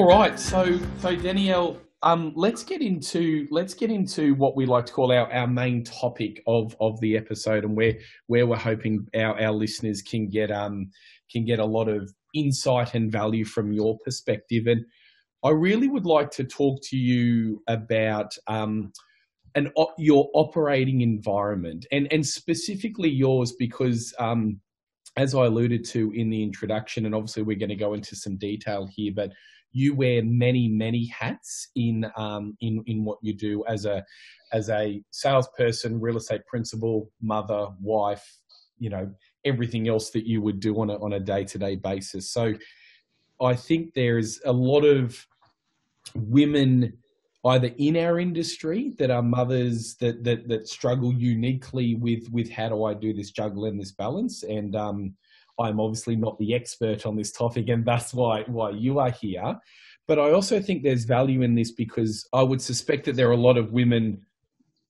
[0.00, 0.40] All right.
[0.40, 5.12] So, so Danielle, um, let's get into let's get into what we like to call
[5.12, 9.52] our, our main topic of, of the episode and where where we're hoping our, our
[9.52, 10.90] listeners can get um
[11.30, 14.68] can get a lot of insight and value from your perspective.
[14.68, 14.86] And
[15.44, 18.94] I really would like to talk to you about um,
[19.54, 24.60] an your operating environment and and specifically yours because um,
[25.18, 28.38] as I alluded to in the introduction, and obviously we're going to go into some
[28.38, 29.32] detail here, but
[29.72, 34.04] you wear many many hats in um, in in what you do as a
[34.52, 38.38] as a salesperson, real estate principal, mother, wife,
[38.78, 39.10] you know
[39.44, 42.30] everything else that you would do on a on a day to day basis.
[42.30, 42.54] So
[43.40, 45.26] I think there's a lot of
[46.14, 46.92] women
[47.46, 52.68] either in our industry that are mothers that that that struggle uniquely with with how
[52.68, 55.14] do I do this juggle and this balance and um,
[55.60, 59.58] I'm obviously not the expert on this topic, and that's why why you are here.
[60.08, 63.32] But I also think there's value in this because I would suspect that there are
[63.32, 64.22] a lot of women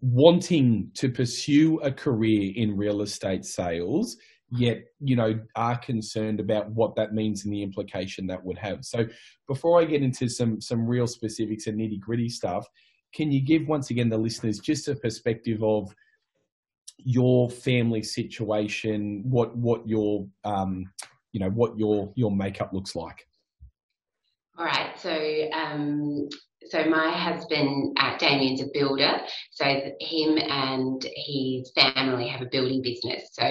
[0.00, 4.16] wanting to pursue a career in real estate sales
[4.50, 8.84] yet you know are concerned about what that means and the implication that would have
[8.84, 9.06] so
[9.46, 12.66] before i get into some some real specifics and nitty gritty stuff
[13.14, 15.94] can you give once again the listeners just a perspective of
[17.04, 20.90] your family situation, what what your um,
[21.32, 23.26] you know what your your makeup looks like.
[24.58, 26.28] All right, so um,
[26.66, 29.20] so my husband uh, Damien's a builder,
[29.50, 33.30] so him and his family have a building business.
[33.32, 33.44] So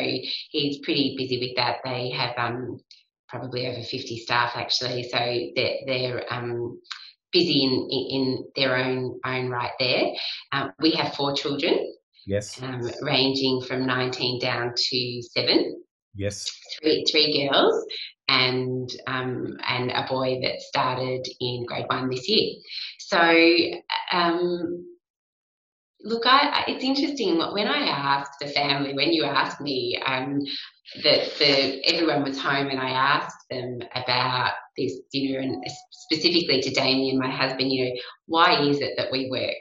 [0.52, 1.78] he's pretty busy with that.
[1.84, 2.80] They have um,
[3.28, 5.18] probably over fifty staff actually, so
[5.56, 6.80] they're, they're um,
[7.32, 10.12] busy in, in their own own right there.
[10.52, 11.94] Um, we have four children,
[12.30, 12.62] Yes.
[12.62, 15.82] Um, ranging from 19 down to seven.
[16.14, 16.48] Yes.
[16.80, 17.84] Three, three girls
[18.28, 22.54] and um, and a boy that started in grade one this year.
[23.00, 23.20] So
[24.12, 24.86] um,
[26.02, 30.40] look, I, it's interesting when I asked the family when you asked me um,
[31.04, 36.70] that the everyone was home and I asked them about this dinner and specifically to
[36.72, 39.56] Damien, my husband, you know, why is it that we work?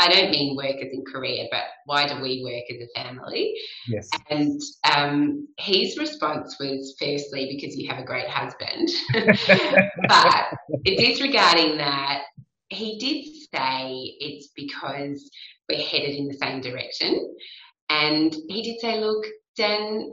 [0.00, 3.54] I don't mean work as in career, but why do we work as a family?
[3.86, 4.08] Yes.
[4.30, 4.60] And
[4.94, 8.90] um, his response was firstly because you have a great husband,
[10.08, 10.46] but
[10.84, 12.22] disregarding that,
[12.68, 15.30] he did say it's because
[15.68, 17.34] we're headed in the same direction.
[17.88, 19.24] And he did say, look,
[19.56, 20.12] Dan,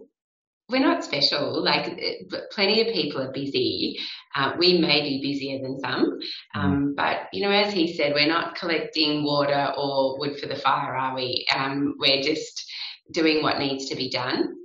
[0.71, 1.63] we're not special.
[1.63, 1.87] Like
[2.31, 3.99] uh, plenty of people are busy.
[4.35, 6.19] Uh, we may be busier than some,
[6.55, 6.95] um, mm.
[6.95, 10.95] but you know, as he said, we're not collecting water or wood for the fire,
[10.95, 11.45] are we?
[11.55, 12.63] Um, we're just
[13.11, 14.55] doing what needs to be done.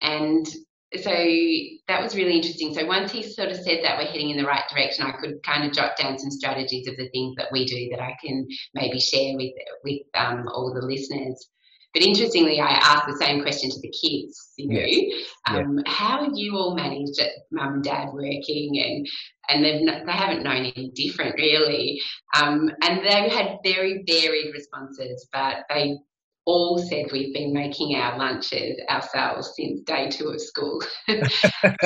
[0.00, 0.46] And
[0.96, 1.12] so
[1.88, 2.72] that was really interesting.
[2.72, 5.42] So once he sort of said that we're heading in the right direction, I could
[5.42, 8.46] kind of jot down some strategies of the things that we do that I can
[8.74, 9.52] maybe share with
[9.84, 11.48] with um, all the listeners.
[11.94, 14.52] But interestingly, I asked the same question to the kids.
[14.56, 15.26] You know, yes.
[15.48, 15.92] um, yeah.
[15.92, 19.06] how have you all managed it, mum and dad working, and
[19.48, 22.00] and they've no, they haven't known any different really.
[22.36, 25.96] Um, and they had very varied responses, but they
[26.48, 30.80] all said we've been making our lunches ourselves since day two of school.
[31.08, 31.20] so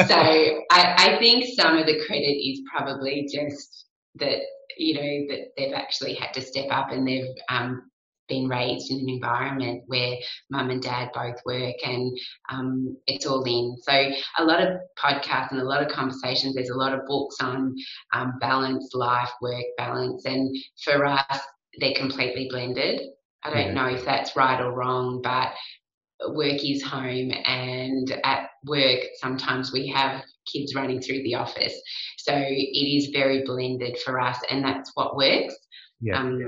[0.07, 3.87] I, I think some of the credit is probably just
[4.17, 4.39] that
[4.77, 7.91] you know that they've actually had to step up and they've um,
[8.33, 10.17] been raised in an environment where
[10.51, 12.17] mum and dad both work and
[12.51, 13.77] um, it's all in.
[13.83, 13.93] So
[14.39, 16.55] a lot of podcasts and a lot of conversations.
[16.55, 17.77] There's a lot of books on
[18.15, 21.39] um, balance, life, work balance, and for us,
[21.79, 23.03] they're completely blended.
[23.45, 23.75] I don't yeah.
[23.75, 25.53] know if that's right or wrong, but
[26.29, 30.23] work is home and at work sometimes we have
[30.53, 31.75] kids running through the office.
[32.19, 35.55] So it is very blended for us and that's what works.
[36.01, 36.21] Yeah.
[36.21, 36.41] Um,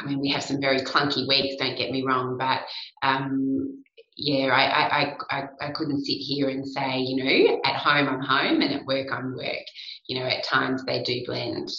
[0.00, 2.60] I mean, we have some very clunky weeks, don't get me wrong, but
[3.02, 3.82] um,
[4.16, 8.22] yeah, I, I, I, I couldn't sit here and say, you know, at home I'm
[8.22, 9.64] home and at work I'm work.
[10.06, 11.70] You know, at times they do blend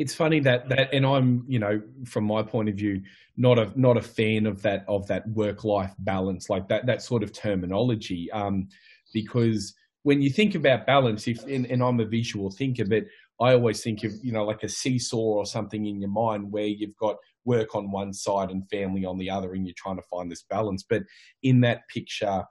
[0.00, 3.02] it's funny that that and I'm you know from my point of view
[3.36, 7.02] not a not a fan of that of that work life balance like that that
[7.02, 8.68] sort of terminology um,
[9.12, 13.04] because when you think about balance if and, and I'm a visual thinker but
[13.40, 16.66] I always think of you know like a seesaw or something in your mind where
[16.66, 20.02] you've got work on one side and family on the other and you're trying to
[20.10, 21.02] find this balance but
[21.42, 22.44] in that picture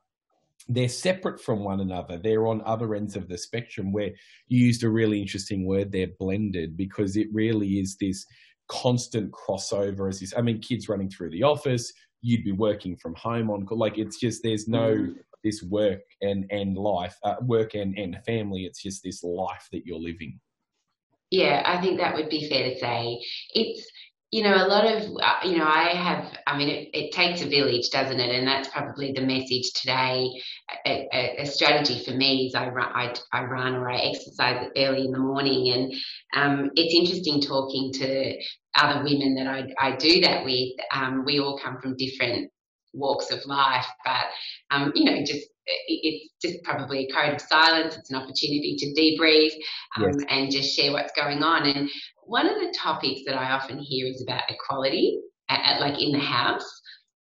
[0.70, 2.18] they're separate from one another.
[2.18, 4.12] They're on other ends of the spectrum where
[4.48, 8.26] you used a really interesting word They're blended, because it really is this
[8.68, 13.16] constant crossover as this, I mean, kids running through the office, you'd be working from
[13.16, 15.16] home on, like, it's just, there's no, mm.
[15.44, 18.66] this work and, and life, uh, work and, and family.
[18.66, 20.40] It's just this life that you're living.
[21.32, 23.20] Yeah, I think that would be fair to say.
[23.54, 23.88] It's,
[24.32, 27.42] you know, a lot of, uh, you know, I have, I mean, it, it, takes
[27.42, 28.36] a village, doesn't it?
[28.36, 30.30] And that's probably the message today.
[30.86, 34.68] A, a, a strategy for me is I run, I, I, run or I exercise
[34.78, 35.74] early in the morning.
[35.74, 35.94] And
[36.36, 38.36] um, it's interesting talking to
[38.76, 40.74] other women that I, I do that with.
[40.94, 42.52] Um, we all come from different
[42.94, 44.26] walks of life, but,
[44.72, 45.48] um, you know, just
[45.88, 47.96] it's just probably a code of silence.
[47.96, 49.52] It's an opportunity to debrief
[49.98, 50.26] um, yes.
[50.30, 51.68] and just share what's going on.
[51.68, 51.90] And
[52.24, 56.12] one of the topics that I often hear is about equality, at, at, like in
[56.12, 56.82] the house.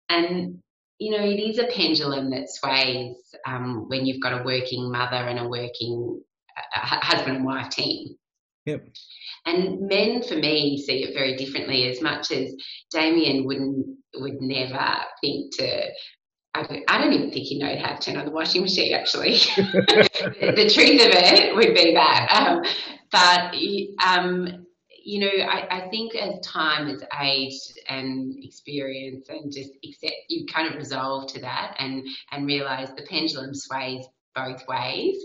[0.09, 0.59] And,
[0.99, 5.17] you know, it is a pendulum that sways um, when you've got a working mother
[5.17, 6.21] and a working
[6.57, 8.15] uh, husband and wife team.
[8.67, 8.87] Yep.
[9.47, 11.89] And men, for me, see it very differently.
[11.91, 12.55] As much as
[12.91, 13.87] Damien wouldn't
[14.17, 15.91] would never think to
[16.57, 18.95] I don't, I don't even think he know how to turn on the washing machine,
[18.95, 19.33] actually.
[19.57, 22.31] the, the, truth of it would be that.
[22.31, 22.63] Um,
[23.11, 23.55] but
[24.07, 24.65] um,
[25.05, 30.47] you know, I, I, think as time has aged and experience and just accept, you
[30.47, 35.17] kind of resolve to that and and realize the pendulum sways both ways,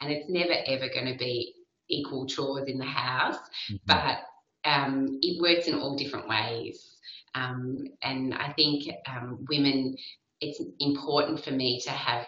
[0.00, 1.54] and it's never ever going to be
[1.88, 3.38] equal chores in the house,
[3.70, 3.76] mm-hmm.
[3.86, 4.18] but
[4.64, 6.91] um, it works in all different ways.
[7.34, 9.96] Um, and I think um, women,
[10.40, 12.26] it's important for me to have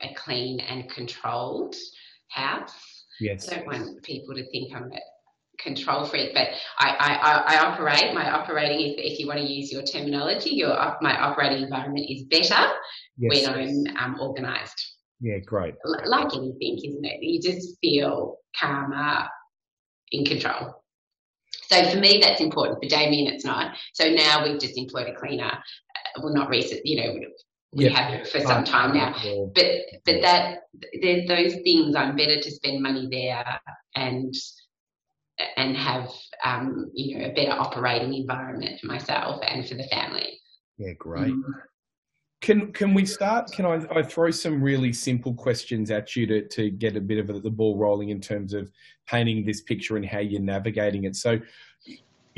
[0.00, 1.74] a clean and controlled
[2.30, 2.74] house.
[3.20, 3.48] Yes.
[3.50, 8.14] I don't want people to think I'm a control freak, but I, I, I operate.
[8.14, 12.24] My operating, if, if you want to use your terminology, your my operating environment is
[12.24, 12.72] better
[13.16, 13.86] yes, when.
[13.96, 14.94] I'm um, organised.
[15.20, 15.74] Yeah, great.
[15.84, 17.18] L- like anything, isn't it?
[17.22, 19.28] You just feel calmer,
[20.12, 20.74] in control.
[21.70, 22.82] So for me, that's important.
[22.82, 23.76] For Damien, it's not.
[23.92, 25.50] So now we've just employed a cleaner.
[25.52, 27.14] Uh, well, not recent, you know,
[27.72, 27.92] we yep.
[27.92, 29.14] have for some time now.
[29.54, 29.66] But
[30.06, 30.60] but that
[31.02, 33.60] those things, I'm better to spend money there
[33.94, 34.34] and
[35.56, 36.10] and have
[36.44, 40.40] um, you know a better operating environment for myself and for the family.
[40.78, 41.32] Yeah, great.
[41.34, 41.42] Mm.
[42.40, 43.50] Can can we start?
[43.50, 47.18] Can I, I throw some really simple questions at you to, to get a bit
[47.18, 48.70] of the ball rolling in terms of
[49.06, 51.16] painting this picture and how you're navigating it?
[51.16, 51.40] So,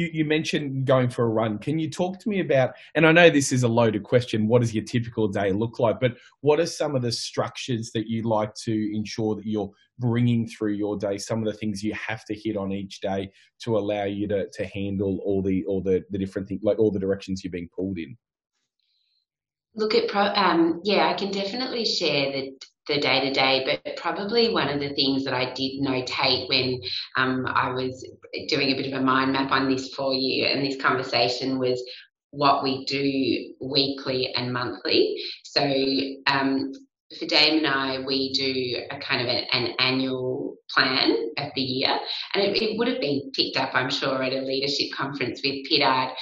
[0.01, 1.59] you, you mentioned going for a run.
[1.59, 2.73] Can you talk to me about?
[2.95, 4.49] And I know this is a loaded question.
[4.49, 6.01] What does your typical day look like?
[6.01, 10.49] But what are some of the structures that you like to ensure that you're bringing
[10.49, 11.19] through your day?
[11.19, 13.31] Some of the things you have to hit on each day
[13.61, 16.91] to allow you to to handle all the all the the different things, like all
[16.91, 18.17] the directions you're being pulled in.
[19.75, 22.53] Look at pro- um, yeah, I can definitely share the
[22.89, 26.81] the day to day, but probably one of the things that I did notate when
[27.17, 28.05] um, I was
[28.49, 31.81] doing a bit of a mind map on this for you and this conversation was
[32.31, 35.23] what we do weekly and monthly.
[35.45, 35.63] So
[36.27, 36.73] um,
[37.19, 41.61] for Dame and I, we do a kind of an, an annual plan of the
[41.61, 41.99] year,
[42.35, 45.67] and it, it, would have been picked up, I'm sure, at a leadership conference with
[45.69, 46.13] Pittard.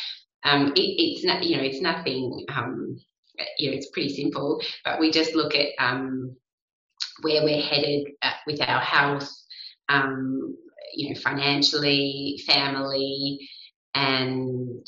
[0.44, 2.96] Um, it, it's not, you know, it's nothing um,
[3.58, 6.36] you know, it's pretty simple, but we just look at um,
[7.22, 9.30] where we're headed uh, with our health,
[9.88, 10.56] um,
[10.94, 13.48] you know, financially, family,
[13.94, 14.86] and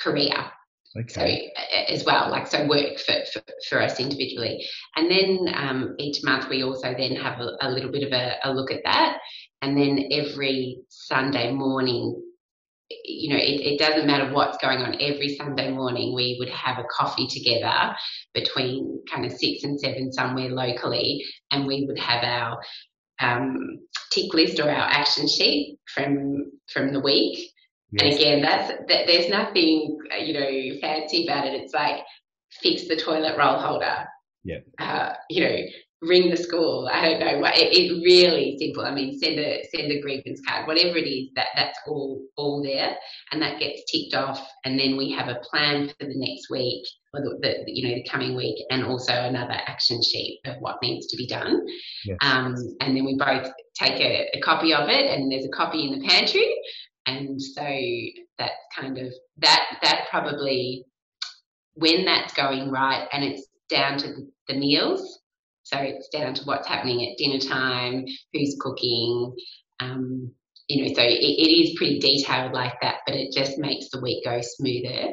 [0.00, 0.50] career.
[0.98, 1.50] Okay.
[1.56, 4.66] So as well, like so work for, for, for us individually.
[4.96, 8.36] And then um, each month we also then have a, a little bit of a,
[8.44, 9.18] a, look at that.
[9.62, 12.22] And then every Sunday morning
[13.04, 14.94] you know, it, it, doesn't matter what's going on.
[15.00, 17.94] Every Sunday morning, we would have a coffee together
[18.34, 22.60] between kind of six and seven somewhere locally, and we would have our
[23.20, 23.78] um,
[24.10, 27.50] tick list or our action sheet from from the week.
[27.92, 28.02] Yes.
[28.02, 31.54] And again, that's that, there's nothing you know fancy about it.
[31.54, 32.00] It's like
[32.62, 34.06] fix the toilet roll holder.
[34.44, 34.58] Yeah.
[34.78, 35.56] Uh, you know,
[36.02, 36.88] ring the school.
[36.92, 37.46] I don't know.
[37.54, 38.84] It, it really simple.
[38.84, 41.30] I mean, send a send a grievance card, whatever it is.
[41.36, 42.96] That that's all all there,
[43.30, 44.44] and that gets ticked off.
[44.64, 46.84] And then we have a plan for the next week,
[47.14, 50.82] or the, the you know the coming week, and also another action sheet of what
[50.82, 51.64] needs to be done.
[52.04, 52.18] Yes.
[52.20, 55.86] Um, and then we both take a, a copy of it, and there's a copy
[55.86, 56.54] in the pantry.
[57.06, 57.66] And so
[58.38, 60.84] that kind of that that probably
[61.74, 65.21] when that's going right, and it's down to the meals
[65.62, 69.34] so it's down to what's happening at dinner time, who's cooking.
[69.80, 70.32] Um,
[70.68, 74.00] you know, so it, it is pretty detailed like that, but it just makes the
[74.00, 75.12] week go smoother.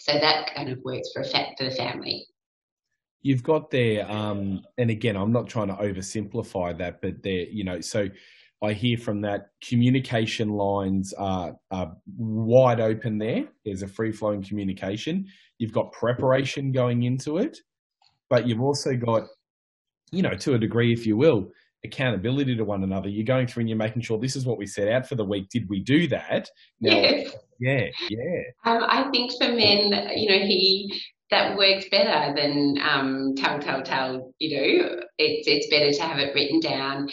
[0.00, 2.26] So that kind of works for effect for the family.
[3.20, 7.64] You've got there, um, and again, I'm not trying to oversimplify that, but there, you
[7.64, 8.08] know, so
[8.62, 13.44] I hear from that communication lines are, are wide open there.
[13.64, 15.26] There's a free flowing communication.
[15.58, 17.58] You've got preparation going into it,
[18.30, 19.28] but you've also got
[20.10, 21.52] you know, to a degree, if you will,
[21.84, 23.08] accountability to one another.
[23.08, 25.24] You're going through and you're making sure this is what we set out for the
[25.24, 25.48] week.
[25.50, 26.50] Did we do that?
[26.80, 27.36] Now, yes.
[27.60, 28.42] Yeah, yeah.
[28.64, 33.82] Um, I think for men, you know, he that works better than um, tell, tell,
[33.82, 34.32] tell.
[34.38, 37.08] You know, it's it's better to have it written down.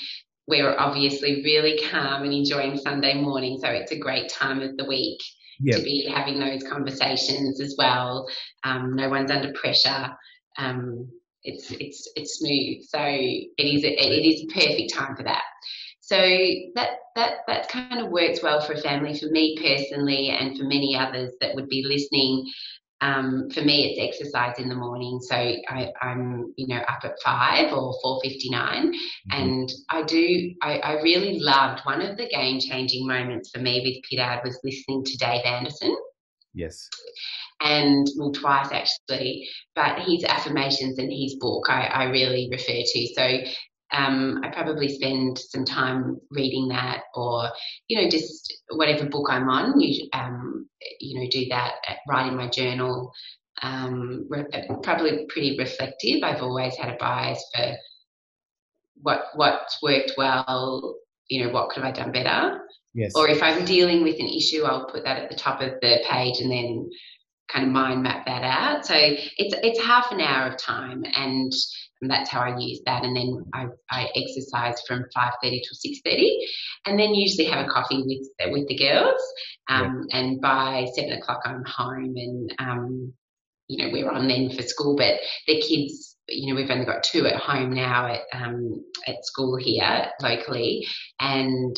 [0.47, 4.85] We're obviously really calm and enjoying Sunday morning, so it's a great time of the
[4.85, 5.19] week
[5.59, 5.77] yep.
[5.77, 8.27] to be having those conversations as well.
[8.63, 10.11] Um, no one's under pressure.
[10.57, 11.09] Um,
[11.45, 12.83] it's it's it's smooth.
[12.83, 15.43] So it is a, it is a perfect time for that.
[16.01, 16.17] So
[16.75, 19.17] that that that kind of works well for a family.
[19.17, 22.51] For me personally, and for many others that would be listening.
[23.01, 25.19] Um, for me, it's exercise in the morning.
[25.21, 29.41] So I, am you know, up at five or four fifty nine, mm-hmm.
[29.41, 30.53] and I do.
[30.61, 34.59] I, I, really loved one of the game changing moments for me with Pittard was
[34.63, 35.95] listening to Dave Anderson.
[36.55, 36.89] Yes.
[37.61, 43.07] and well twice actually but his affirmations in his book I, I really refer to.
[43.13, 43.51] So
[43.91, 47.49] um, I probably spend some time reading that or
[47.87, 50.67] you know just whatever book I'm on you, um,
[50.99, 51.75] you know do that
[52.07, 53.13] writing my journal.
[53.61, 54.45] Um, re-
[54.83, 56.23] probably pretty reflective.
[56.23, 57.75] I've always had a bias for
[59.01, 60.95] what what's worked well
[61.27, 62.59] you know what could have I done better
[62.95, 63.11] Yes.
[63.13, 65.99] Or if I'm dealing with an issue, I'll put that at the top of the
[66.09, 66.89] page and then
[67.51, 68.85] kind of mind map that out.
[68.85, 71.51] So it's it's half an hour of time, and,
[72.01, 73.03] and that's how I use that.
[73.03, 76.47] And then I, I exercise from five thirty to six thirty,
[76.85, 79.21] and then usually have a coffee with with the girls.
[79.69, 80.19] Um, yeah.
[80.19, 83.13] And by seven o'clock, I'm home, and um,
[83.67, 84.95] you know we're on then for school.
[84.95, 85.15] But
[85.47, 89.57] the kids, you know, we've only got two at home now at um, at school
[89.57, 90.87] here locally,
[91.19, 91.75] and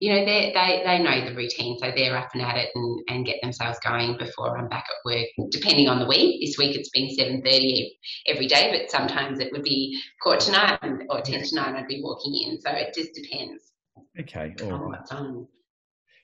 [0.00, 3.00] you know, they they they know the routine, so they're up and at it and,
[3.08, 5.26] and get themselves going before I'm back at work.
[5.50, 9.52] Depending on the week, this week it's been seven thirty every day, but sometimes it
[9.52, 11.76] would be quarter to nine or ten to nine.
[11.76, 13.72] I'd be walking in, so it just depends.
[14.20, 15.00] Okay, all right.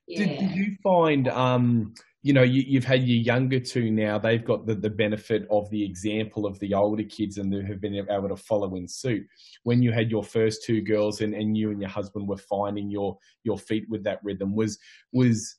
[0.07, 0.27] Yeah.
[0.27, 4.45] Did, did you find um you know, you, have had your younger two now, they've
[4.45, 7.95] got the, the benefit of the example of the older kids and they have been
[7.95, 9.27] able to follow in suit.
[9.63, 12.91] When you had your first two girls and, and you and your husband were finding
[12.91, 14.79] your, your feet with that rhythm, was,
[15.13, 15.57] was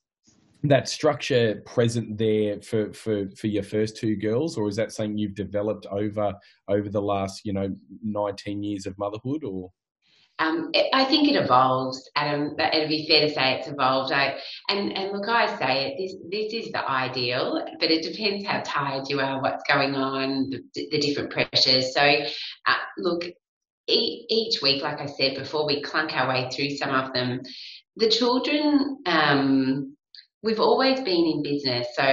[0.64, 5.18] that structure present there for, for, for your first two girls, or is that something
[5.18, 6.32] you've developed over,
[6.68, 9.72] over the last, you know, 19 years of motherhood or?
[10.42, 12.56] Um, I think it evolves, Adam.
[12.58, 14.12] It'd be fair to say it's evolved.
[14.12, 14.40] I,
[14.70, 15.98] and and look, I say it.
[16.00, 20.50] This this is the ideal, but it depends how tired you are, what's going on,
[20.50, 21.94] the, the different pressures.
[21.94, 23.24] So, uh, look,
[23.88, 27.42] each, each week, like I said before, we clunk our way through some of them.
[27.98, 28.98] The children.
[29.06, 29.96] Um,
[30.44, 32.04] we've always been in business, so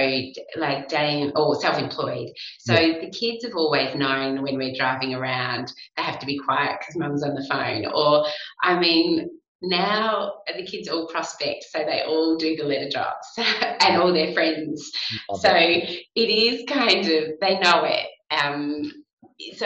[0.59, 2.29] like day or self-employed.
[2.59, 2.99] So yeah.
[2.99, 6.95] the kids have always known when we're driving around, they have to be quiet because
[6.97, 7.85] mum's on the phone.
[7.87, 8.25] Or,
[8.63, 9.29] I mean,
[9.61, 14.33] now the kids all prospect, so they all do the letter drops and all their
[14.33, 14.91] friends.
[15.39, 18.07] So it is kind of they know it.
[18.31, 18.91] Um,
[19.55, 19.65] so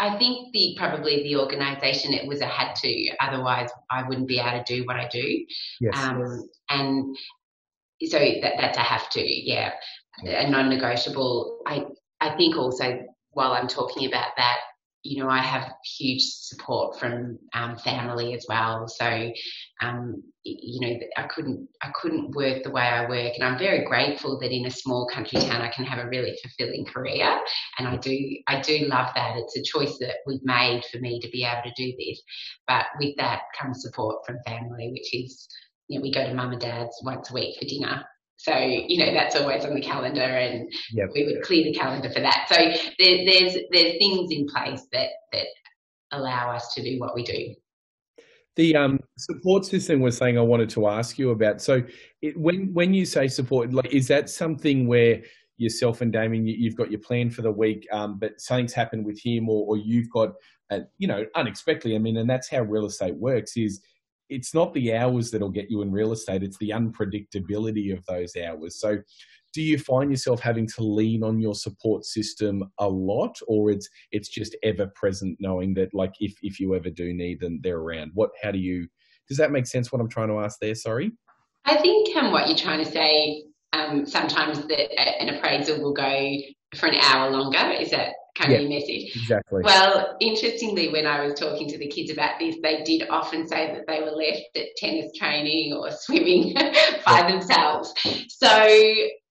[0.00, 3.10] I think the probably the organisation it was a had to.
[3.20, 5.44] Otherwise, I wouldn't be able to do what I do.
[5.80, 5.98] Yes.
[5.98, 7.16] Um, and
[8.06, 9.72] so that, that's a have to, yeah,
[10.24, 11.62] a non-negotiable.
[11.66, 11.84] I
[12.20, 14.58] I think also while I'm talking about that,
[15.02, 18.88] you know, I have huge support from um, family as well.
[18.88, 19.30] So,
[19.80, 23.84] um, you know, I couldn't I couldn't work the way I work, and I'm very
[23.84, 27.40] grateful that in a small country town I can have a really fulfilling career,
[27.78, 28.18] and I do
[28.48, 29.36] I do love that.
[29.36, 32.20] It's a choice that we've made for me to be able to do this,
[32.66, 35.48] but with that comes support from family, which is
[35.88, 38.04] you know, we go to mum and dad's once a week for dinner.
[38.36, 41.08] So, you know, that's always on the calendar and yep.
[41.12, 42.46] we would clear the calendar for that.
[42.48, 45.46] So there, there's, there's things in place that, that
[46.12, 47.54] allow us to do what we do.
[48.54, 51.60] The um, support system was saying I wanted to ask you about.
[51.60, 51.82] So
[52.22, 55.22] it, when, when you say support, like, is that something where
[55.56, 59.04] yourself and Damien, you, have got your plan for the week, um, but something's happened
[59.04, 60.34] with him or, or you've got,
[60.70, 63.80] a, you know, unexpectedly, I mean, and that's how real estate works is–
[64.28, 68.34] it's not the hours that'll get you in real estate, it's the unpredictability of those
[68.36, 68.80] hours.
[68.80, 68.98] So,
[69.54, 73.88] do you find yourself having to lean on your support system a lot or it's
[74.12, 77.78] it's just ever present knowing that like if if you ever do need them they're
[77.78, 78.10] around?
[78.14, 78.86] What how do you
[79.26, 80.74] does that make sense what i'm trying to ask there?
[80.74, 81.12] Sorry.
[81.64, 86.36] I think um, what you're trying to say um, sometimes that an appraisal will go
[86.76, 87.72] for an hour longer.
[87.80, 89.14] Is that kind yeah, message.
[89.14, 89.62] Exactly.
[89.64, 93.72] Well, interestingly, when I was talking to the kids about this, they did often say
[93.74, 97.30] that they were left at tennis training or swimming by yeah.
[97.30, 97.92] themselves.
[98.28, 98.66] So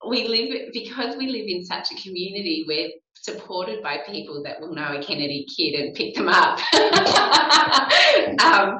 [0.08, 2.64] we live because we live in such a community.
[2.68, 6.60] We're supported by people that will know a Kennedy kid and pick them up.
[8.44, 8.78] um,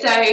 [0.00, 0.24] so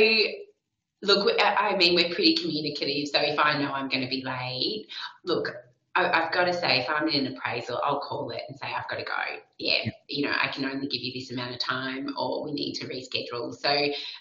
[1.04, 3.08] look, I mean, we're pretty communicative.
[3.08, 4.88] So if I know I'm going to be late,
[5.26, 5.54] look,
[5.96, 8.68] I, have got to say, if I'm in an appraisal, I'll call it and say,
[8.68, 9.40] I've got to go.
[9.58, 12.74] Yeah, you know, I can only give you this amount of time or we need
[12.76, 13.54] to reschedule.
[13.56, 13.70] So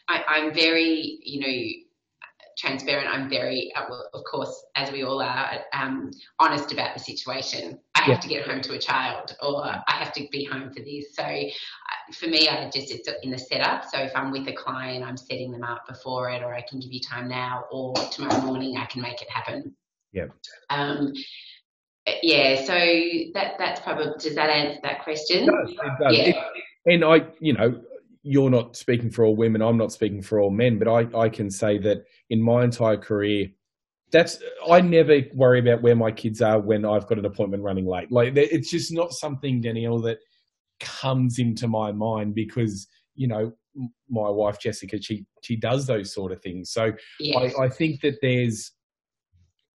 [0.08, 1.84] I, am very, you know,
[2.58, 3.08] transparent.
[3.08, 7.78] I'm very, uh, of course, as we all are, um, honest about the situation.
[7.94, 8.20] I have yeah.
[8.20, 11.14] to get home to a child or I have to be home for this.
[11.14, 11.24] So
[12.14, 13.84] for me, I just, it's in the setup.
[13.84, 16.80] So if I'm with a client, I'm setting them up before it or I can
[16.80, 19.74] give you time now or tomorrow morning, I can make it happen.
[20.12, 20.26] Yeah.
[20.70, 21.12] Um,
[22.22, 22.74] yeah, so
[23.34, 25.44] that that's probably does that answer that question?
[25.44, 26.16] It does, it does.
[26.16, 26.22] Yeah.
[26.28, 26.36] It,
[26.86, 27.80] and I, you know,
[28.22, 29.62] you're not speaking for all women.
[29.62, 32.96] I'm not speaking for all men, but I, I can say that in my entire
[32.96, 33.48] career,
[34.10, 34.38] that's
[34.70, 38.10] I never worry about where my kids are when I've got an appointment running late.
[38.10, 40.18] Like it's just not something, Danielle, that
[40.80, 43.52] comes into my mind because you know
[44.08, 46.70] my wife Jessica, she she does those sort of things.
[46.72, 47.54] So yes.
[47.58, 48.72] I, I think that there's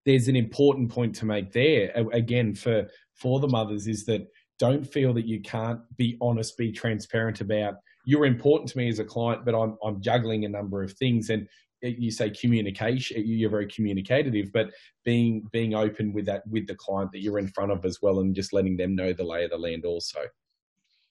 [0.05, 4.27] there's an important point to make there again for for the mothers is that
[4.59, 7.75] don't feel that you can't be honest be transparent about
[8.05, 11.29] you're important to me as a client but i'm i'm juggling a number of things.
[11.29, 11.47] And
[11.83, 14.69] you say communication you're very communicative but
[15.03, 18.19] being being open with that with the client that you're in front of as well
[18.19, 20.19] and just letting them know the lay of the land also.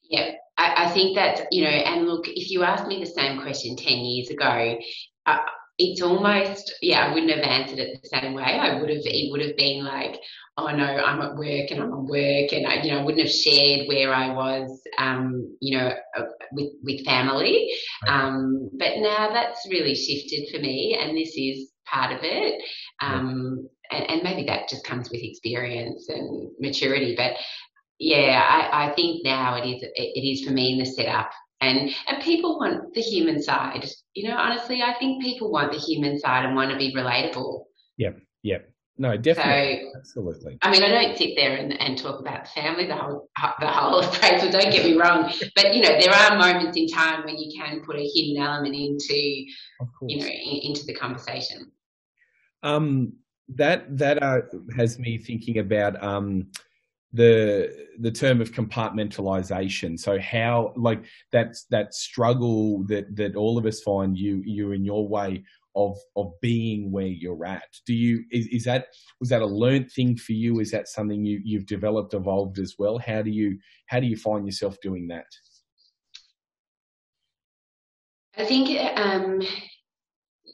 [0.09, 3.41] Yeah i, I think that you know and look if you asked me the same
[3.41, 4.79] question 10 years ago
[5.27, 5.39] uh,
[5.83, 9.33] it's almost yeah i wouldn't have answered it the same way i would have it
[9.33, 10.21] would have been like
[10.61, 13.27] oh no, I'm at work and I'm at work, and I, you know, I wouldn't
[13.27, 16.23] have shared where I was, um, you know, uh,
[16.53, 17.71] with with family.
[18.07, 22.63] Um, but now that's really shifted for me, and this is part of it.
[23.01, 27.15] Um, and, and, maybe that just comes with experience and maturity.
[27.17, 27.33] But
[27.99, 31.31] yeah, I, I think now it is it is for me in the setup
[31.61, 33.89] and and people want the human side.
[34.15, 37.65] You know, honestly, I think people want the human side and want to be relatable.
[37.99, 38.71] Yep, yep.
[38.99, 40.59] No, definitely, so, absolutely.
[40.61, 43.67] I mean, I don't sit there and, and talk about the family the whole the
[43.67, 44.51] whole appraisal.
[44.51, 47.81] Don't get me wrong, but you know, there are moments in time when you can
[47.81, 51.73] put a hidden element into, you know, in, into the conversation.
[52.63, 53.15] Um,
[53.57, 54.41] that that uh,
[54.77, 56.49] has me thinking about um
[57.13, 59.99] the the term of compartmentalization.
[59.99, 64.85] So how like that's that struggle that that all of us find you you in
[64.85, 65.45] your way
[65.75, 67.69] of of being where you're at.
[67.87, 68.87] Do you is, is that
[69.19, 70.61] was that a learned thing for you?
[70.61, 72.99] Is that something you you've developed evolved as well?
[72.99, 75.27] How do you how do you find yourself doing that?
[78.37, 79.43] I think um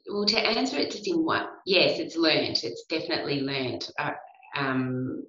[0.08, 4.12] well to answer it just in one yes it's learned it's definitely learned uh,
[4.56, 5.24] um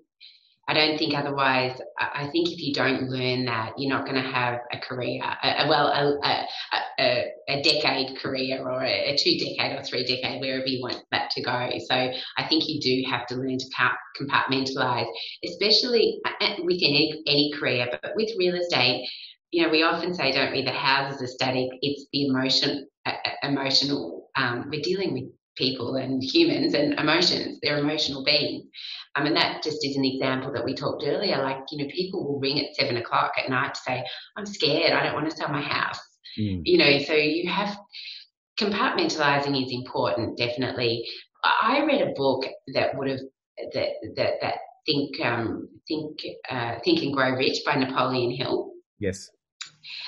[0.70, 1.80] I don't think otherwise.
[1.98, 5.64] I think if you don't learn that, you're not going to have a career, a,
[5.64, 6.46] a well, a,
[7.00, 11.32] a, a, decade career or a, two decade or three decade, wherever you want that
[11.32, 11.70] to go.
[11.88, 13.66] So I think you do have to learn to
[14.20, 15.08] compartmentalize,
[15.46, 19.08] especially uh, uh, within any, any career, but with real estate.
[19.52, 21.70] You know, we often say, don't we, the houses are static.
[21.82, 24.30] It's the emotion, uh, emotional.
[24.36, 27.60] Um, we're dealing with people and humans and emotions.
[27.62, 28.66] They're emotional beings.
[29.16, 31.42] I mean, that just is an example that we talked earlier.
[31.42, 34.04] Like, you know, people will ring at seven o'clock at night to say,
[34.36, 36.00] I'm scared, I don't want to sell my house.
[36.40, 36.62] Mm.
[36.66, 37.76] You know, so you have
[38.60, 41.04] compartmentalizing is important, definitely.
[41.44, 43.20] I read a book that would have
[43.74, 44.56] that that that
[44.86, 48.72] think um, think uh, think and grow rich by Napoleon Hill.
[49.00, 49.30] Yes.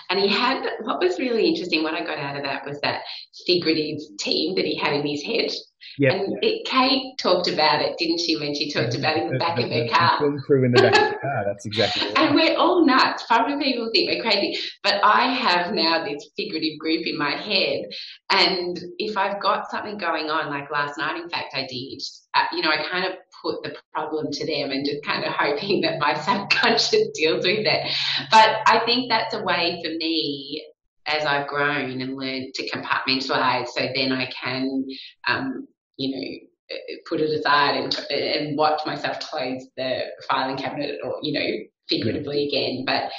[0.10, 1.84] And he had what was really interesting.
[1.84, 3.02] What I got out of that was that
[3.46, 5.52] figurative team that he had in his head.
[5.98, 6.14] Yep.
[6.14, 9.40] And it, Kate talked about it, didn't she, when she talked about it in the
[9.40, 10.20] back of her car?
[10.20, 11.44] Film crew in the back of the car.
[11.46, 12.18] That's exactly right.
[12.20, 13.24] And we're all nuts.
[13.28, 17.86] Probably people think we're crazy, but I have now this figurative group in my head,
[18.30, 22.02] and if I've got something going on, like last night, in fact, I did.
[22.34, 25.32] Uh, you know, I kind of put the problem to them and just kind of
[25.38, 27.96] hoping that my subconscious deals with it.
[28.32, 30.66] But I think that's a way for me
[31.06, 34.86] as I've grown and learned to compartmentalize so then I can,
[35.28, 35.68] um,
[35.98, 36.78] you know,
[37.08, 41.46] put it aside and, and watch myself close the filing cabinet or, you know,
[41.90, 42.84] figuratively again.
[42.86, 43.12] But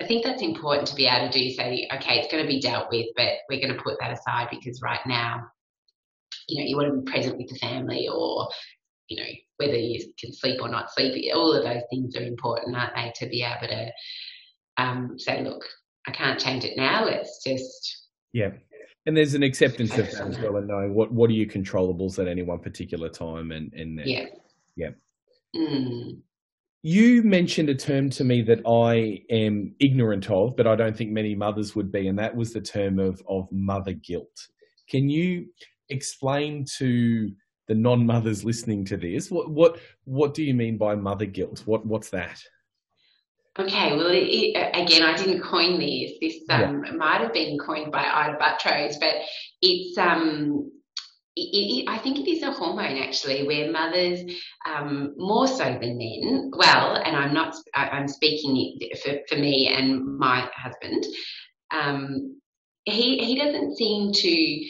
[0.00, 2.60] I think that's important to be able to do say, okay, it's going to be
[2.60, 5.46] dealt with, but we're going to put that aside because right now,
[6.48, 8.48] you know, you want to be present with the family or,
[9.08, 12.76] you know, whether you can sleep or not sleep, all of those things are important,
[12.76, 13.90] aren't they, to be able to
[14.78, 15.64] um, say, look,
[16.06, 17.04] I can't change it now.
[17.04, 18.50] Let's just yeah.
[19.06, 22.18] And there's an acceptance of that as well, and knowing what what are your controllables
[22.18, 24.26] at any one particular time, and and yeah,
[24.76, 24.90] yeah.
[25.54, 26.20] Mm.
[26.82, 31.10] You mentioned a term to me that I am ignorant of, but I don't think
[31.10, 34.48] many mothers would be, and that was the term of of mother guilt.
[34.88, 35.46] Can you
[35.88, 37.30] explain to
[37.68, 41.62] the non-mothers listening to this what what what do you mean by mother guilt?
[41.66, 42.40] What what's that?
[43.58, 46.12] Okay, well, it, again, I didn't coin this.
[46.20, 46.92] This um, yeah.
[46.92, 49.14] might have been coined by Ita Buttrose, but
[49.62, 50.70] it's um,
[51.36, 54.20] it, it, I think it is a hormone actually, where mothers,
[54.66, 60.18] um, more so than men, well, and I'm not, I'm speaking for, for me and
[60.18, 61.04] my husband,
[61.70, 62.40] um,
[62.84, 64.64] he, he doesn't seem to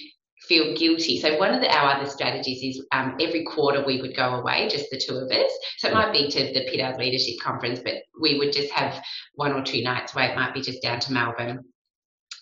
[0.48, 1.20] feel guilty.
[1.20, 4.68] So one of the, our other strategies is um, every quarter we would go away,
[4.68, 5.50] just the two of us.
[5.78, 9.02] So it might be to the Pittard's Leadership Conference, but we would just have
[9.34, 10.26] one or two nights away.
[10.26, 11.64] It might be just down to Melbourne.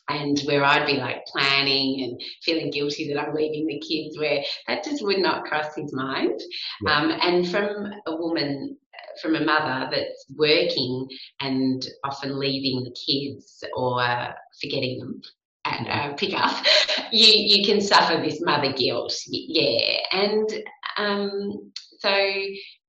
[0.09, 4.43] And where I'd be like planning and feeling guilty that I'm leaving the kids, where
[4.69, 6.39] that just would not cross his mind.
[6.85, 6.95] Yeah.
[6.95, 8.77] Um, and from a woman,
[9.23, 11.09] from a mother that's working
[11.41, 14.05] and often leaving the kids or
[14.61, 15.23] forgetting them,
[15.67, 16.65] uh, pick up,
[17.13, 19.15] you you can suffer this mother guilt.
[19.29, 20.49] Yeah, and
[20.97, 22.13] um, so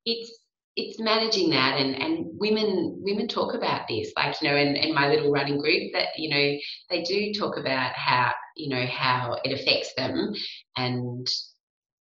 [0.05, 0.39] it's
[0.77, 4.93] it's managing that and, and women women talk about this like you know in, in
[4.93, 6.57] my little running group that you know
[6.89, 10.33] they do talk about how you know how it affects them.
[10.75, 11.27] And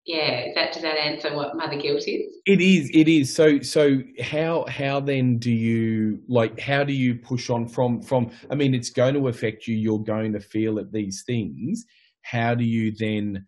[0.07, 2.37] yeah that does that answer what mother guilt is?
[2.47, 3.35] It is it is.
[3.35, 8.31] So so how how then do you like how do you push on from from
[8.51, 11.85] i mean it's going to affect you you're going to feel at these things.
[12.23, 13.47] How do you then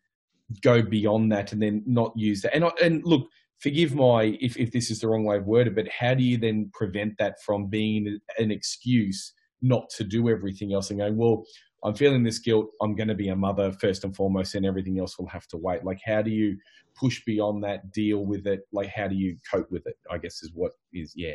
[0.62, 2.54] go beyond that and then not use that?
[2.54, 3.28] And and look
[3.59, 6.38] forgive my if, if this is the wrong way of worded, but how do you
[6.38, 9.32] then prevent that from being an excuse
[9.62, 11.44] not to do everything else and going, well,
[11.84, 12.70] I'm feeling this guilt.
[12.80, 15.56] I'm going to be a mother first and foremost, and everything else will have to
[15.56, 15.84] wait.
[15.84, 16.56] Like, how do you
[16.98, 18.66] push beyond that, deal with it?
[18.72, 19.96] Like, how do you cope with it?
[20.10, 21.34] I guess is what is, yeah.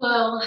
[0.00, 0.42] Well,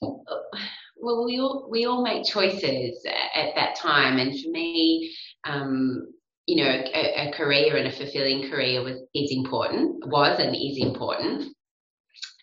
[0.00, 3.04] well, we all we all make choices
[3.34, 6.06] at that time, and for me, um,
[6.46, 10.78] you know, a, a, career and a fulfilling career was is important, was and is
[10.78, 11.54] important.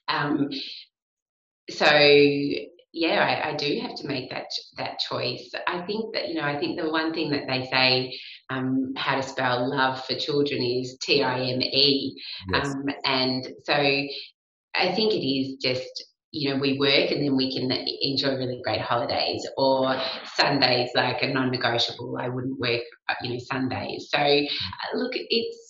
[0.07, 0.49] Um,
[1.69, 1.85] so
[2.93, 5.51] yeah, I, I, do have to make that that choice.
[5.67, 8.17] I think that you know, I think the one thing that they say
[8.49, 12.21] um, how to spell love for children is T I M E,
[12.51, 12.67] yes.
[12.67, 17.53] um, and so I think it is just you know, we work and then we
[17.53, 17.69] can
[18.01, 19.93] enjoy really great holidays or
[20.35, 22.17] Sundays like a non-negotiable.
[22.17, 24.07] I wouldn't work, uh, you know, Sundays.
[24.09, 25.60] So uh, look, it's,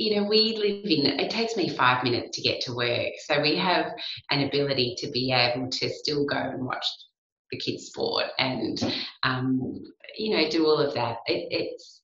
[0.00, 3.12] you know, we live in, it takes me five minutes to get to work.
[3.26, 3.92] So we have
[4.30, 6.86] an ability to be able to still go and watch
[7.52, 8.82] the kids sport and,
[9.24, 9.60] um,
[10.16, 11.18] you know, do all of that.
[11.26, 12.00] It, it's,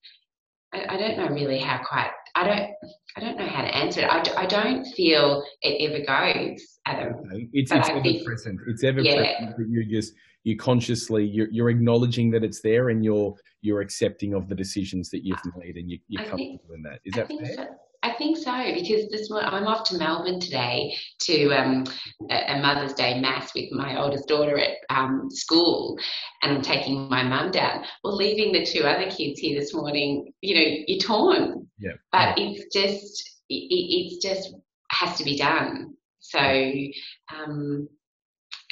[0.74, 2.70] I, I don't know really how quite, I don't,
[3.16, 4.10] I don't know how to answer it.
[4.10, 7.14] I, I don't feel it ever goes, Adam.
[7.54, 8.60] It's, it's ever think, present.
[8.68, 9.38] It's ever yeah.
[9.38, 9.70] present.
[9.70, 10.12] You just
[10.44, 15.08] you consciously you're, you're, acknowledging that it's there, and you're you're accepting of the decisions
[15.10, 17.00] that you've made, and you, you're I comfortable think, in that.
[17.04, 17.76] Is that fair?
[18.06, 21.84] I think so because this I'm off to Melbourne today to um,
[22.30, 25.98] a Mother's Day mass with my oldest daughter at um, school,
[26.42, 27.84] and I'm taking my mum down.
[28.04, 31.68] Well, leaving the two other kids here this morning, you know, you're torn.
[31.78, 31.92] Yeah.
[32.12, 32.46] But yeah.
[32.46, 34.54] it's just it, it's just
[34.90, 35.94] has to be done.
[36.20, 37.88] So um,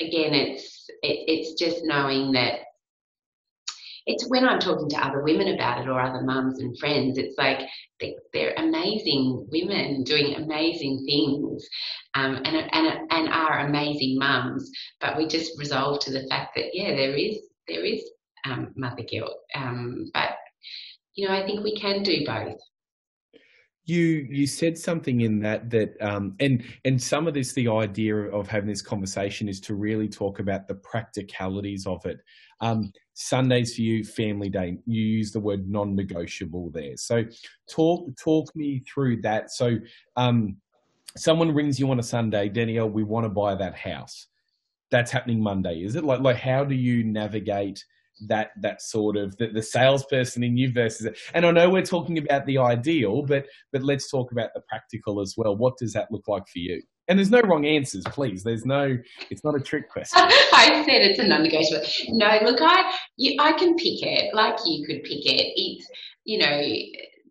[0.01, 2.61] again, it's it, it's just knowing that
[4.07, 7.39] it's when I'm talking to other women about it or other mums and friends, it's
[7.39, 7.61] like
[8.01, 11.67] they, are amazing women doing amazing things
[12.15, 14.71] um, and, and, and are amazing mums.
[15.01, 18.03] But we just resolve to the fact that, yeah, there is, there is
[18.45, 19.39] um, mother guilt.
[19.55, 20.37] Um, but,
[21.15, 22.59] you know, I think we can do both
[23.87, 28.17] you you said something in that that um, and and some of this the idea
[28.17, 32.21] of having this conversation is to really talk about the practicalities of it.
[32.61, 36.97] Um, sundays for you family day you use the word non-negotiable there.
[36.97, 37.25] So
[37.71, 39.51] talk talk me through that.
[39.51, 39.77] So
[40.17, 40.57] um,
[41.17, 44.29] someone rings you on a sunday danielle we want to buy that house.
[44.91, 45.83] That's happening monday.
[45.85, 47.85] Is it like like how do you navigate
[48.27, 51.09] that that sort of the, the salesperson in you versus.
[51.35, 55.21] And I know we're talking about the ideal, but but let's talk about the practical
[55.21, 55.57] as well.
[55.57, 56.83] What does that look like for you?
[57.07, 58.43] And there's no wrong answers, please.
[58.43, 58.97] There's no.
[59.31, 60.23] It's not a trick question.
[60.23, 61.85] I said it's a non-negotiable.
[62.09, 65.53] No, look, I you, I can pick it like you could pick it.
[65.57, 65.87] It's
[66.25, 66.63] you know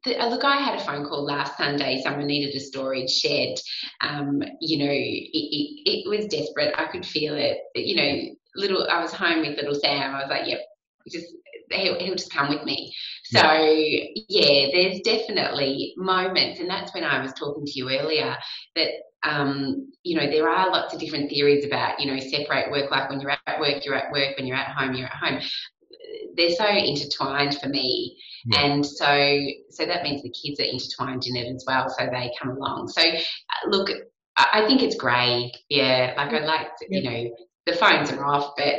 [0.06, 2.02] the, uh, look, I had a phone call last Sunday.
[2.04, 3.56] Someone needed a storage shed.
[4.02, 6.74] Um, you know, it, it, it, was desperate.
[6.78, 7.58] I could feel it.
[7.76, 8.88] You know, little.
[8.90, 10.14] I was home with little Sam.
[10.14, 10.60] I was like, "Yep,
[11.12, 11.28] just
[11.72, 12.94] he'll, he'll just come with me.
[13.26, 14.06] So yeah.
[14.30, 18.36] yeah, there's definitely moments, and that's when I was talking to you earlier
[18.76, 18.90] that
[19.24, 23.10] um, you know there are lots of different theories about you know separate work life.
[23.10, 24.38] When you're at work, you're at work.
[24.38, 25.42] When you're at home, you're at home.
[26.36, 28.62] They're so intertwined for me, yeah.
[28.62, 29.40] and so
[29.70, 31.90] so that means the kids are intertwined in it as well.
[31.90, 32.90] So they come along.
[32.90, 33.90] So uh, look,
[34.36, 37.36] I think it's great, Yeah, like I like to, you know
[37.66, 38.76] the phones are off, but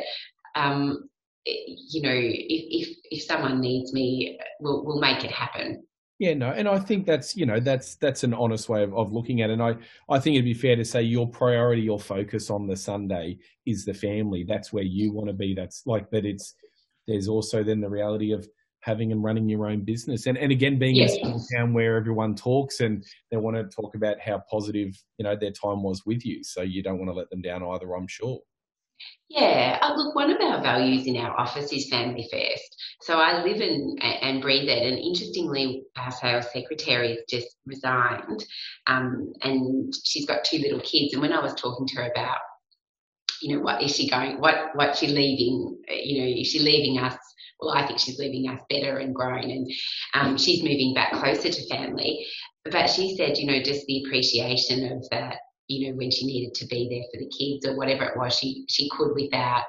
[0.55, 1.09] um,
[1.47, 5.85] you know, if, if, if someone needs me, we'll, we'll make it happen.
[6.21, 9.13] Yeah, no, and I think that's you know that's that's an honest way of, of
[9.13, 9.55] looking at it.
[9.55, 9.75] And I
[10.09, 13.85] I think it'd be fair to say your priority, your focus on the Sunday is
[13.85, 14.45] the family.
[14.45, 15.55] That's where you want to be.
[15.55, 16.25] That's like that.
[16.25, 16.55] It's
[17.09, 18.49] there's also then the reality of
[18.81, 21.97] having and running your own business, and and again being in a small town where
[21.97, 26.07] everyone talks and they want to talk about how positive you know their time was
[26.07, 26.45] with you.
[26.45, 27.93] So you don't want to let them down either.
[27.93, 28.39] I'm sure.
[29.29, 32.77] Yeah, uh, look, one of our values in our office is family first.
[33.01, 34.83] So I live in and breathe it.
[34.87, 38.45] And interestingly, our sales secretary has just resigned,
[38.87, 41.15] um, and she's got two little kids.
[41.15, 42.39] And when I was talking to her about,
[43.43, 44.41] you know, what is she going?
[44.41, 45.79] What what's she leaving?
[45.89, 47.17] You know, is she leaving us?
[47.61, 49.71] Well, I think she's leaving us better and grown, and
[50.15, 52.27] um, she's moving back closer to family.
[52.65, 55.39] But she said, you know, just the appreciation of that
[55.69, 58.37] you know, when she needed to be there for the kids or whatever it was,
[58.39, 59.65] she she could without,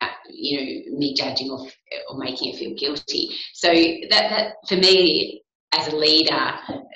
[0.00, 1.66] uh, you know, me judging or
[2.10, 3.30] or making her feel guilty.
[3.54, 5.42] So that that for me
[5.72, 6.52] as a leader,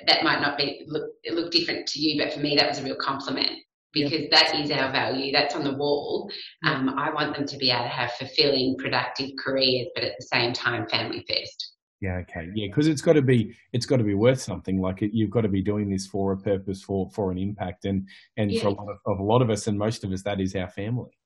[0.07, 2.83] that might not be look look different to you, but for me that was a
[2.83, 3.51] real compliment
[3.93, 5.31] because that is our value.
[5.31, 6.29] That's on the wall.
[6.65, 10.25] Um, I want them to be able to have fulfilling, productive careers, but at the
[10.25, 11.76] same time, family first.
[11.99, 14.79] Yeah, okay, yeah, because it's got to be it's got to be worth something.
[14.79, 17.85] Like it, you've got to be doing this for a purpose, for for an impact,
[17.85, 18.61] and and yeah.
[18.61, 20.55] for a lot of, of, a lot of us, and most of us, that is
[20.55, 21.17] our family.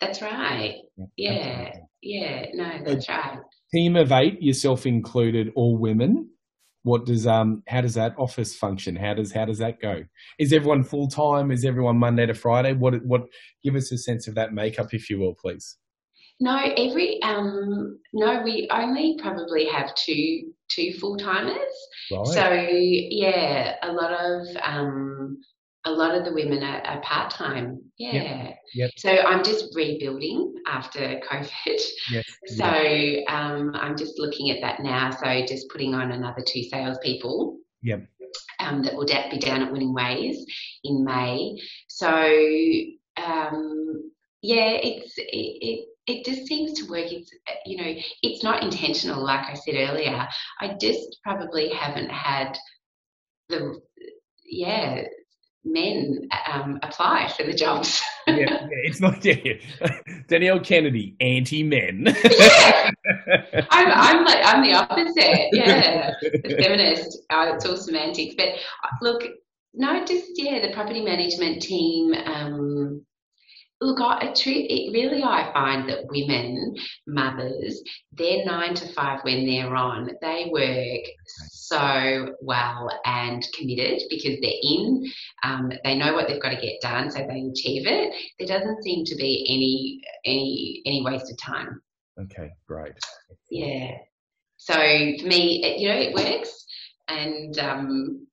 [0.00, 0.76] That's right.
[0.96, 2.46] Yeah, yeah, yeah.
[2.54, 3.38] no, that's right.
[3.74, 6.30] Team of eight, yourself included, all women.
[6.84, 7.64] What does um?
[7.66, 8.94] How does that office function?
[8.94, 10.04] How does how does that go?
[10.38, 11.50] Is everyone full time?
[11.50, 12.72] Is everyone Monday to Friday?
[12.72, 13.22] What what?
[13.64, 15.76] Give us a sense of that makeup, if you will, please.
[16.40, 21.56] No, every um, no, we only probably have two two full timers.
[22.10, 22.26] Right.
[22.26, 25.42] So yeah, a lot of um,
[25.84, 27.82] a lot of the women are, are part time.
[27.98, 28.12] Yeah.
[28.12, 28.58] Yep.
[28.74, 28.90] Yep.
[28.96, 31.80] So I'm just rebuilding after COVID.
[32.10, 32.24] Yes.
[32.46, 33.24] So yep.
[33.28, 35.10] um, I'm just looking at that now.
[35.10, 37.58] So just putting on another two salespeople.
[37.82, 38.06] Yep.
[38.60, 40.44] Um, that will be down at Winning Ways
[40.84, 41.58] in May.
[41.88, 42.08] So
[43.16, 44.10] um,
[44.42, 47.12] yeah, it's it, it it just seems to work.
[47.12, 47.30] It's
[47.64, 50.28] you know, it's not intentional, like I said earlier.
[50.60, 52.56] I just probably haven't had
[53.48, 53.80] the
[54.44, 55.02] yeah
[55.64, 58.02] men um, apply for the jobs.
[58.26, 59.90] yeah, yeah, it's not yeah, yeah.
[60.28, 62.06] Danielle Kennedy, anti-men.
[62.24, 62.90] yeah.
[63.70, 65.48] I'm, I'm like I'm the opposite.
[65.52, 67.18] Yeah, the feminist.
[67.30, 68.34] Oh, it's all semantics.
[68.36, 69.22] But uh, look,
[69.74, 72.14] no, just yeah, the property management team.
[72.14, 73.04] Um,
[73.82, 76.76] Look, I, it really, I find that women,
[77.06, 81.02] mothers, they're nine to five when they're on, they work
[81.48, 85.10] so well and committed because they're in,
[85.44, 88.14] um, they know what they've got to get done, so they achieve it.
[88.38, 91.80] There doesn't seem to be any any any waste of time.
[92.20, 92.92] Okay, great.
[93.50, 93.92] Yeah.
[94.58, 96.66] So for me, it, you know, it works,
[97.08, 98.26] and um,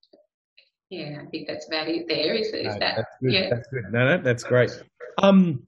[0.89, 2.07] yeah, I think that's about it.
[2.07, 2.95] There is, is no, that.
[2.95, 3.33] That's good.
[3.33, 3.49] Yeah.
[3.49, 3.83] That's good.
[3.91, 4.71] No, no, that's great.
[5.17, 5.67] Um,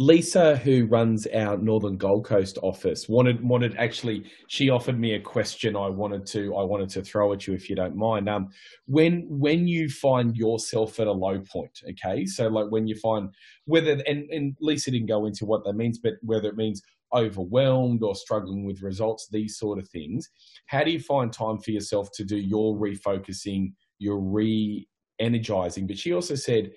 [0.00, 4.30] Lisa, who runs our Northern Gold Coast office, wanted wanted actually.
[4.46, 5.74] She offered me a question.
[5.74, 8.28] I wanted to I wanted to throw at you if you don't mind.
[8.28, 8.48] Um,
[8.86, 13.30] when when you find yourself at a low point, okay, so like when you find
[13.64, 16.80] whether and and Lisa didn't go into what that means, but whether it means
[17.12, 20.28] overwhelmed or struggling with results, these sort of things.
[20.66, 25.86] How do you find time for yourself to do your refocusing, your re-energizing?
[25.86, 26.70] But she also said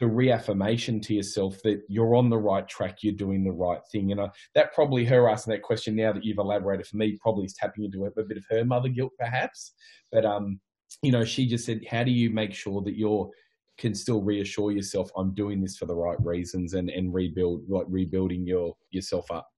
[0.00, 4.10] the reaffirmation to yourself that you're on the right track, you're doing the right thing.
[4.10, 7.44] And uh, that probably her asking that question now that you've elaborated for me probably
[7.44, 9.72] is tapping into a, a bit of her mother guilt, perhaps.
[10.10, 10.60] But um,
[11.02, 13.30] you know, she just said, how do you make sure that you're
[13.76, 17.86] can still reassure yourself I'm doing this for the right reasons and and rebuild like
[17.88, 19.48] rebuilding your yourself up.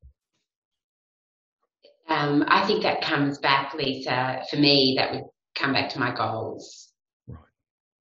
[2.08, 4.42] Um, I think that comes back, Lisa.
[4.48, 6.85] For me, that would come back to my goals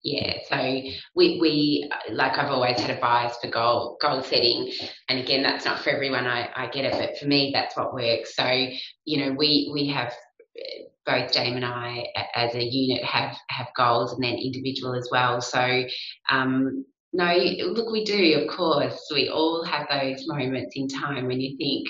[0.04, 0.56] yeah so
[1.16, 4.70] we we like i've always had a bias for goal goal setting
[5.08, 7.94] and again that's not for everyone i i get it but for me that's what
[7.94, 8.46] works so
[9.04, 10.12] you know we we have
[11.06, 15.40] both Dame and I, as a unit, have have goals, and then individual as well.
[15.40, 15.84] So,
[16.30, 18.98] um, no, look, we do, of course.
[19.12, 21.88] We all have those moments in time when you think,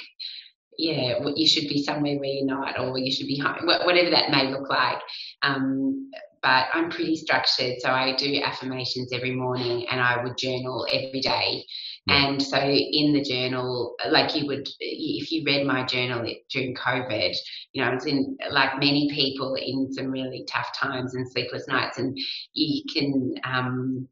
[0.78, 4.30] yeah, you should be somewhere where you're not, or you should be home, whatever that
[4.30, 4.98] may look like.
[5.42, 6.10] Um,
[6.44, 7.76] but I'm pretty structured.
[7.80, 11.64] So I do affirmations every morning and I would journal every day.
[12.06, 12.26] Yeah.
[12.26, 17.34] And so in the journal, like you would, if you read my journal during COVID,
[17.72, 21.66] you know, I was in, like many people, in some really tough times and sleepless
[21.66, 21.96] nights.
[21.96, 22.14] And
[22.52, 24.06] you can, um,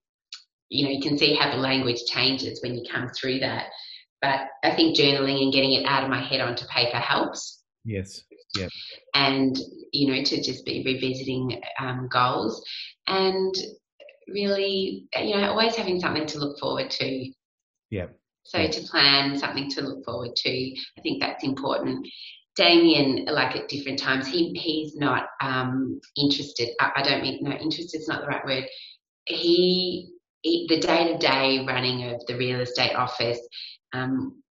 [0.70, 3.66] you know, you can see how the language changes when you come through that.
[4.22, 7.62] But I think journaling and getting it out of my head onto paper helps.
[7.84, 8.22] Yes.
[8.54, 8.68] Yeah.
[9.14, 9.58] And
[9.92, 12.64] you know to just be revisiting um, goals
[13.06, 13.54] and
[14.28, 17.30] really you know always having something to look forward to.
[17.90, 18.06] Yeah.
[18.44, 18.70] So yeah.
[18.70, 22.06] to plan something to look forward to, I think that's important.
[22.56, 26.70] Damien, like at different times, he he's not um, interested.
[26.80, 28.64] I, I, don't mean no, interested is not the right word.
[29.26, 30.10] He,
[30.42, 33.38] he the day to day running of the real estate office
[33.94, 34.41] um,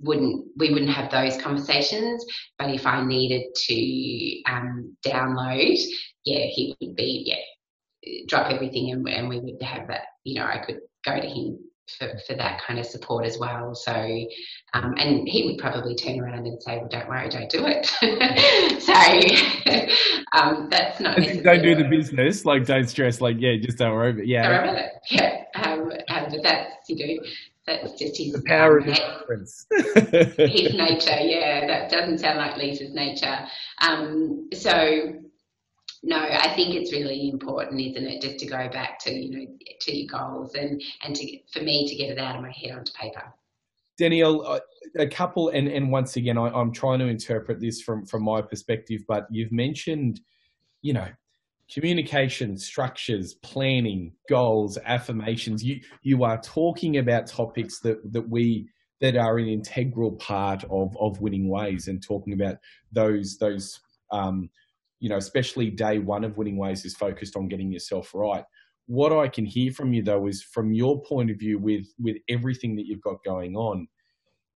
[0.00, 2.24] wouldn't we wouldn't have those conversations.
[2.58, 5.78] But if I needed to um, download,
[6.24, 10.02] yeah, he would be yeah, drop everything and, and we would have that.
[10.24, 11.58] You know, I could go to him
[11.98, 13.74] for, for that kind of support as well.
[13.74, 13.92] So,
[14.72, 17.86] um, and he would probably turn around and say, "Well, don't worry, don't do it."
[18.82, 18.92] so
[20.38, 21.16] um, that's not.
[21.16, 22.44] Don't do the business.
[22.44, 23.20] Like, don't stress.
[23.20, 24.12] Like, yeah, just don't worry.
[24.12, 27.22] But yeah, don't worry Yeah, um, um, but that's you know
[27.66, 29.66] that's just his the power of difference.
[29.72, 31.66] his nature, yeah.
[31.66, 33.38] That doesn't sound like Lisa's nature.
[33.80, 35.14] Um, so
[36.02, 39.46] no, I think it's really important, isn't it, just to go back to you know
[39.80, 42.76] to your goals and and to for me to get it out of my head
[42.76, 43.32] onto paper.
[43.96, 44.60] Danielle,
[44.98, 48.42] a couple, and, and once again, I, I'm trying to interpret this from, from my
[48.42, 50.20] perspective, but you've mentioned,
[50.82, 51.06] you know,
[51.72, 55.64] communication, structures, planning, goals, affirmations.
[55.64, 58.68] You you are talking about topics that that we
[59.00, 62.56] that are an integral part of of winning ways, and talking about
[62.92, 63.80] those those
[64.12, 64.50] um,
[65.00, 68.44] you know, especially day one of winning ways is focused on getting yourself right.
[68.86, 72.16] What I can hear from you though is from your point of view with with
[72.28, 73.88] everything that you've got going on,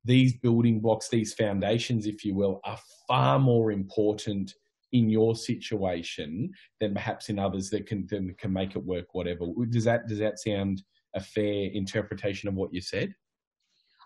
[0.04, 4.54] these building blocks, these foundations, if you will, are far more important
[4.92, 8.06] in your situation than perhaps in others that can
[8.38, 9.06] can make it work.
[9.12, 10.82] Whatever does that does that sound
[11.14, 13.14] a fair interpretation of what you said?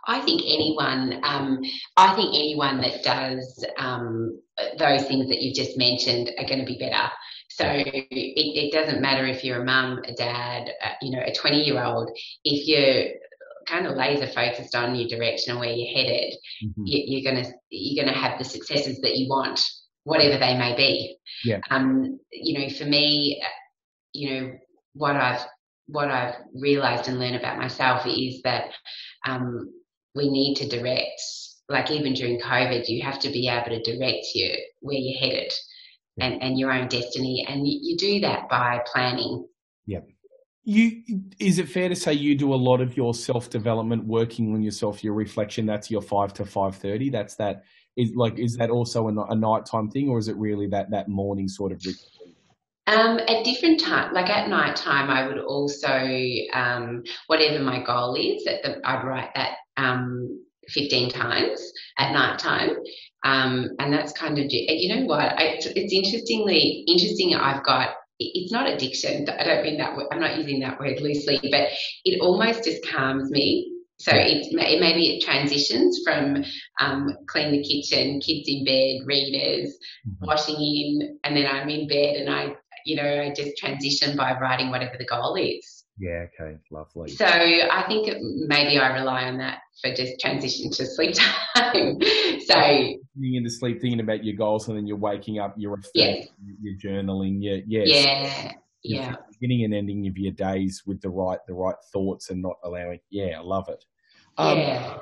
[0.07, 1.61] I think anyone, um,
[1.97, 4.41] I think anyone that does um,
[4.78, 7.09] those things that you've just mentioned are going to be better.
[7.51, 11.33] So it, it, doesn't matter if you're a mum, a dad, uh, you know, a
[11.33, 12.11] 20 year old.
[12.45, 13.12] If you're
[13.66, 16.83] kind of laser focused on your direction and where you're headed, mm-hmm.
[16.85, 19.61] you, are gonna you're gonna have the successes that you want,
[20.05, 21.16] whatever they may be.
[21.44, 21.61] Yeah.
[21.70, 23.42] Um, you know, for me,
[24.12, 24.53] you know,
[24.94, 25.44] what I've
[25.86, 28.70] what I've realized and learned about myself is that
[29.26, 29.70] um,
[30.14, 31.20] we need to direct,
[31.68, 35.53] like even during COVID, you have to be able to direct you where you're headed
[36.20, 37.44] and, and your own destiny.
[37.48, 39.46] And you, you do that by planning.
[39.86, 40.09] Yep.
[40.64, 41.03] You
[41.40, 44.62] is it fair to say you do a lot of your self development, working on
[44.62, 45.66] yourself, your reflection?
[45.66, 47.11] That's your five to five thirty.
[47.11, 47.64] That's that.
[47.97, 51.09] Is like is that also a, a nighttime thing, or is it really that that
[51.09, 52.09] morning sort of ritual?
[52.88, 55.88] Um, at different times, like at night time, I would also,
[56.53, 62.70] um, whatever my goal is, the, I'd write that um, 15 times at night time.
[63.24, 68.53] Um, and that's kind of, you know what, I, it's interestingly, interesting I've got, it's
[68.53, 71.68] not addiction, I don't mean that, I'm not using that word loosely, but
[72.05, 73.71] it almost just calms me
[74.03, 76.44] so it, it maybe it transitions from
[76.80, 79.76] um, clean the kitchen, kids in bed, readers,
[80.07, 80.26] mm-hmm.
[80.26, 84.38] washing in, and then I'm in bed and I you know, I just transition by
[84.38, 85.84] writing whatever the goal is.
[85.98, 87.11] Yeah, okay, lovely.
[87.11, 88.09] So I think
[88.48, 91.14] maybe I rely on that for just transition to sleep
[91.55, 91.98] time.
[92.46, 92.55] so
[93.20, 96.28] being into sleep, thinking about your goals, and then you're waking up, you're reflecting,
[96.61, 97.88] you're journaling, yeah, yes.
[97.88, 102.42] yeah, yeah, beginning and ending of your days with the right the right thoughts and
[102.42, 103.00] not allowing.
[103.11, 103.84] Yeah, I love it.
[104.39, 104.99] Um, yeah.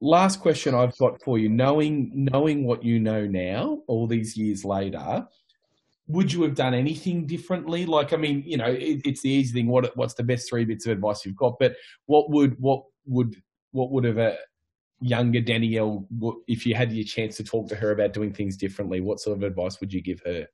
[0.00, 4.64] Last question I've got for you: knowing knowing what you know now, all these years
[4.64, 5.26] later,
[6.08, 7.86] would you have done anything differently?
[7.86, 9.68] Like, I mean, you know, it, it's the easy thing.
[9.68, 11.58] What what's the best three bits of advice you've got?
[11.60, 11.76] But
[12.06, 13.36] what would what would
[13.70, 14.36] what would have a
[15.00, 16.06] younger Danielle,
[16.46, 19.36] if you had your chance to talk to her about doing things differently, what sort
[19.36, 20.46] of advice would you give her?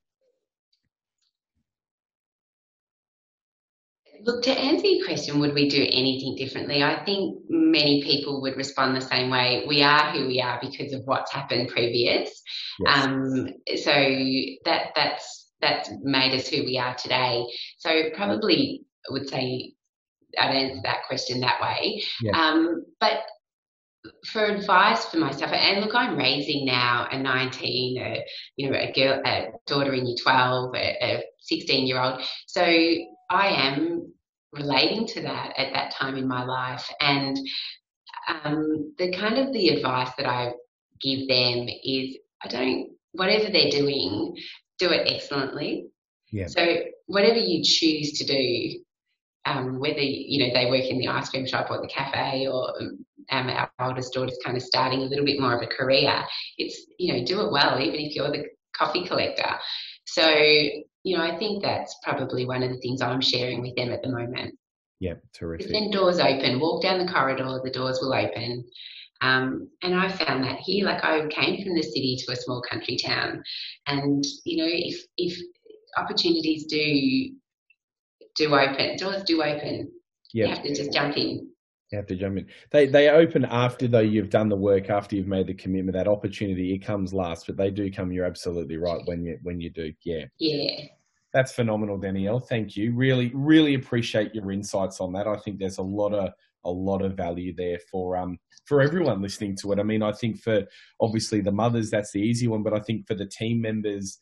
[4.23, 6.83] Look, to answer your question, would we do anything differently?
[6.83, 9.65] I think many people would respond the same way.
[9.67, 12.41] We are who we are because of what's happened previous.
[12.79, 13.05] Yes.
[13.05, 13.47] Um,
[13.77, 13.91] so
[14.65, 17.45] that that's that's made us who we are today.
[17.77, 19.73] So probably I would say
[20.37, 22.03] I'd answer that question that way.
[22.21, 22.35] Yes.
[22.35, 23.21] Um, but
[24.25, 28.23] for advice for myself, and look, I'm raising now a 19, a,
[28.55, 32.21] you know, a girl, a daughter in year 12, a, a 16 year old.
[32.47, 32.63] So
[33.29, 34.13] I am
[34.51, 36.87] relating to that at that time in my life.
[36.99, 37.37] And
[38.27, 40.53] um, the kind of the advice that I
[41.01, 44.35] give them is I don't, whatever they're doing,
[44.79, 45.87] do it excellently.
[46.31, 46.47] Yeah.
[46.47, 46.65] So
[47.07, 48.79] whatever you choose to do,
[49.45, 52.73] um, whether you know they work in the ice cream shop or the cafe, or
[53.31, 56.23] um, our oldest daughter's kind of starting a little bit more of a career,
[56.57, 59.55] it's you know do it well, even if you're the coffee collector.
[60.05, 60.23] So
[61.09, 64.03] you know, I think that's probably one of the things I'm sharing with them at
[64.03, 64.53] the moment.
[64.99, 65.71] Yeah, terrific.
[65.71, 68.63] Then doors open, walk down the corridor, the doors will open.
[69.21, 72.61] Um, and I found that here, like I came from the city to a small
[72.61, 73.43] country town,
[73.87, 75.35] and you know, if if
[75.97, 77.31] opportunities do
[78.35, 79.91] do open, doors do open,
[80.33, 80.47] yep.
[80.47, 81.49] you have to just jump in.
[81.91, 82.47] You have to jump in.
[82.71, 85.97] They they open after though you've done the work, after you've made the commitment.
[85.97, 88.11] That opportunity it comes last, but they do come.
[88.11, 89.91] You're absolutely right when you when you do.
[90.03, 90.25] Yeah.
[90.37, 90.85] Yeah.
[91.33, 92.39] That's phenomenal, Danielle.
[92.39, 92.93] Thank you.
[92.93, 95.27] Really, really appreciate your insights on that.
[95.27, 96.31] I think there's a lot of
[96.65, 99.79] a lot of value there for um for everyone listening to it.
[99.79, 100.63] I mean, I think for
[100.99, 104.19] obviously the mothers, that's the easy one, but I think for the team members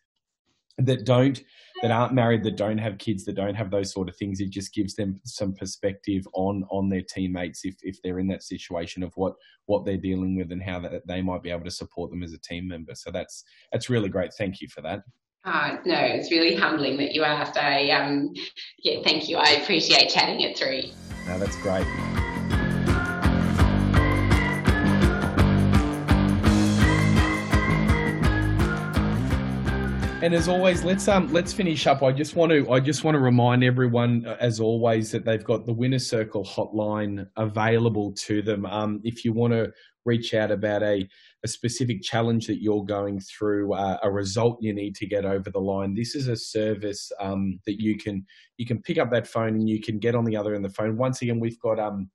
[0.79, 1.43] that don't
[1.81, 4.51] that aren't married that don't have kids that don't have those sort of things it
[4.51, 9.01] just gives them some perspective on on their teammates if if they're in that situation
[9.01, 9.33] of what
[9.65, 12.33] what they're dealing with and how that they might be able to support them as
[12.33, 15.01] a team member so that's that's really great thank you for that
[15.45, 17.57] Oh, no, it's really humbling that you asked.
[17.57, 18.33] I um,
[18.83, 19.37] yeah, thank you.
[19.37, 20.91] I appreciate chatting it through.
[21.25, 21.87] No, that's great.
[30.27, 32.03] And as always, let's um let's finish up.
[32.03, 35.41] I just want to I just want to remind everyone, uh, as always, that they've
[35.41, 38.65] got the Winner Circle hotline available to them.
[38.65, 39.71] Um, if you want to
[40.03, 41.07] reach out about a
[41.45, 45.49] a specific challenge that you're going through, uh, a result you need to get over
[45.49, 45.95] the line.
[45.95, 48.25] This is a service um, that you can
[48.57, 50.71] you can pick up that phone and you can get on the other end of
[50.73, 50.97] the phone.
[50.97, 52.09] Once again, we've got um,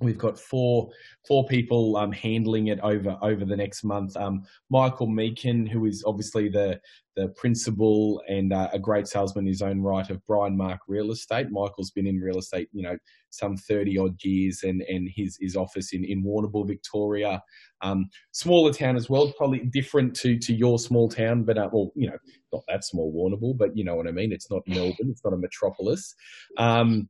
[0.00, 0.90] We've got four
[1.26, 4.16] four people um, handling it over over the next month.
[4.16, 6.80] Um, Michael Meakin, who is obviously the
[7.16, 11.12] the principal and uh, a great salesman in his own right of Brian Mark Real
[11.12, 11.48] Estate.
[11.50, 12.96] Michael's been in real estate, you know,
[13.30, 17.40] some thirty odd years, and and his his office in in Warrnambool, Victoria,
[17.82, 21.92] um, smaller town as well, probably different to to your small town, but uh, well,
[21.94, 22.18] you know,
[22.52, 24.32] not that small Warrnambool, but you know what I mean.
[24.32, 26.14] It's not Melbourne, it's not a metropolis.
[26.58, 27.08] Um,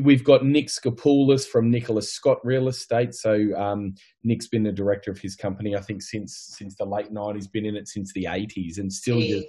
[0.00, 3.14] we've got Nick Skopoulos from Nicholas Scott Real Estate.
[3.14, 3.94] So um,
[4.24, 7.48] Nick's been the director of his company, I think, since since the late nineties.
[7.48, 9.46] Been in it since the eighties, and still just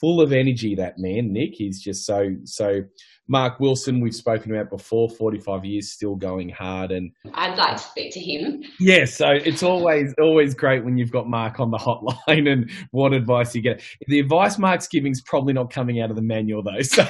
[0.00, 0.74] full of energy.
[0.74, 2.82] That man, Nick, he's just so so.
[3.30, 6.92] Mark Wilson, we've spoken about before, 45 years, still going hard.
[6.92, 8.62] And I'd like to speak to him.
[8.80, 13.12] Yeah, so it's always always great when you've got Mark on the hotline and what
[13.12, 13.82] advice you get.
[14.06, 17.06] The advice Mark's giving is probably not coming out of the manual though, so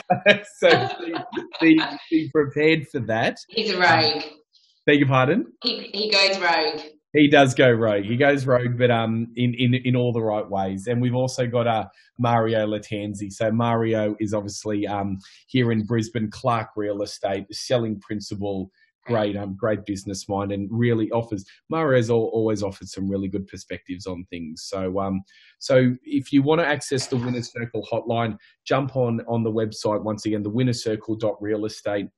[0.57, 1.15] so be,
[1.61, 3.39] be, be prepared for that.
[3.49, 4.25] He's a rogue.
[4.87, 5.47] Beg your pardon?
[5.63, 6.81] He he goes rogue.
[7.15, 8.05] He does go rogue.
[8.05, 10.87] He goes rogue, but um, in, in, in all the right ways.
[10.87, 11.87] And we've also got uh,
[12.19, 13.33] Mario Latanzi.
[13.33, 18.71] So Mario is obviously um, here in Brisbane, Clark Real Estate, selling principal,
[19.07, 21.47] great um, great business mind, and really offers.
[21.71, 24.65] Mario's always offered some really good perspectives on things.
[24.67, 25.23] So um,
[25.59, 28.37] so if you want to access the Winner Circle hotline,
[28.67, 32.09] jump on on the website once again, the Winner Circle dot Real Estate.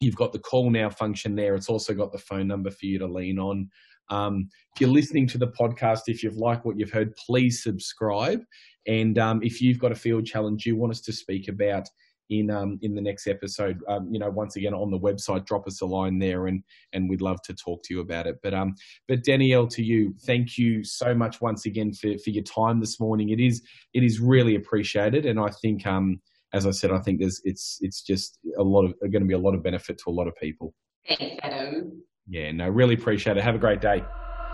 [0.00, 1.54] You've got the call now function there.
[1.56, 3.68] It's also got the phone number for you to lean on.
[4.10, 8.42] Um, if you're listening to the podcast, if you've liked what you've heard, please subscribe.
[8.86, 11.86] And um, if you've got a field challenge you want us to speak about
[12.30, 15.66] in um, in the next episode, um, you know, once again on the website, drop
[15.66, 16.62] us a line there, and
[16.92, 18.36] and we'd love to talk to you about it.
[18.42, 18.74] But um,
[19.06, 23.00] but Danielle, to you, thank you so much once again for for your time this
[23.00, 23.30] morning.
[23.30, 23.62] It is
[23.94, 26.20] it is really appreciated, and I think um,
[26.52, 29.34] as I said, I think there's it's it's just a lot of going to be
[29.34, 30.74] a lot of benefit to a lot of people.
[31.08, 32.02] Thanks, Adam.
[32.28, 33.42] Yeah, no, really appreciate it.
[33.42, 34.04] Have a great day.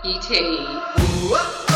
[0.04, 1.73] You too.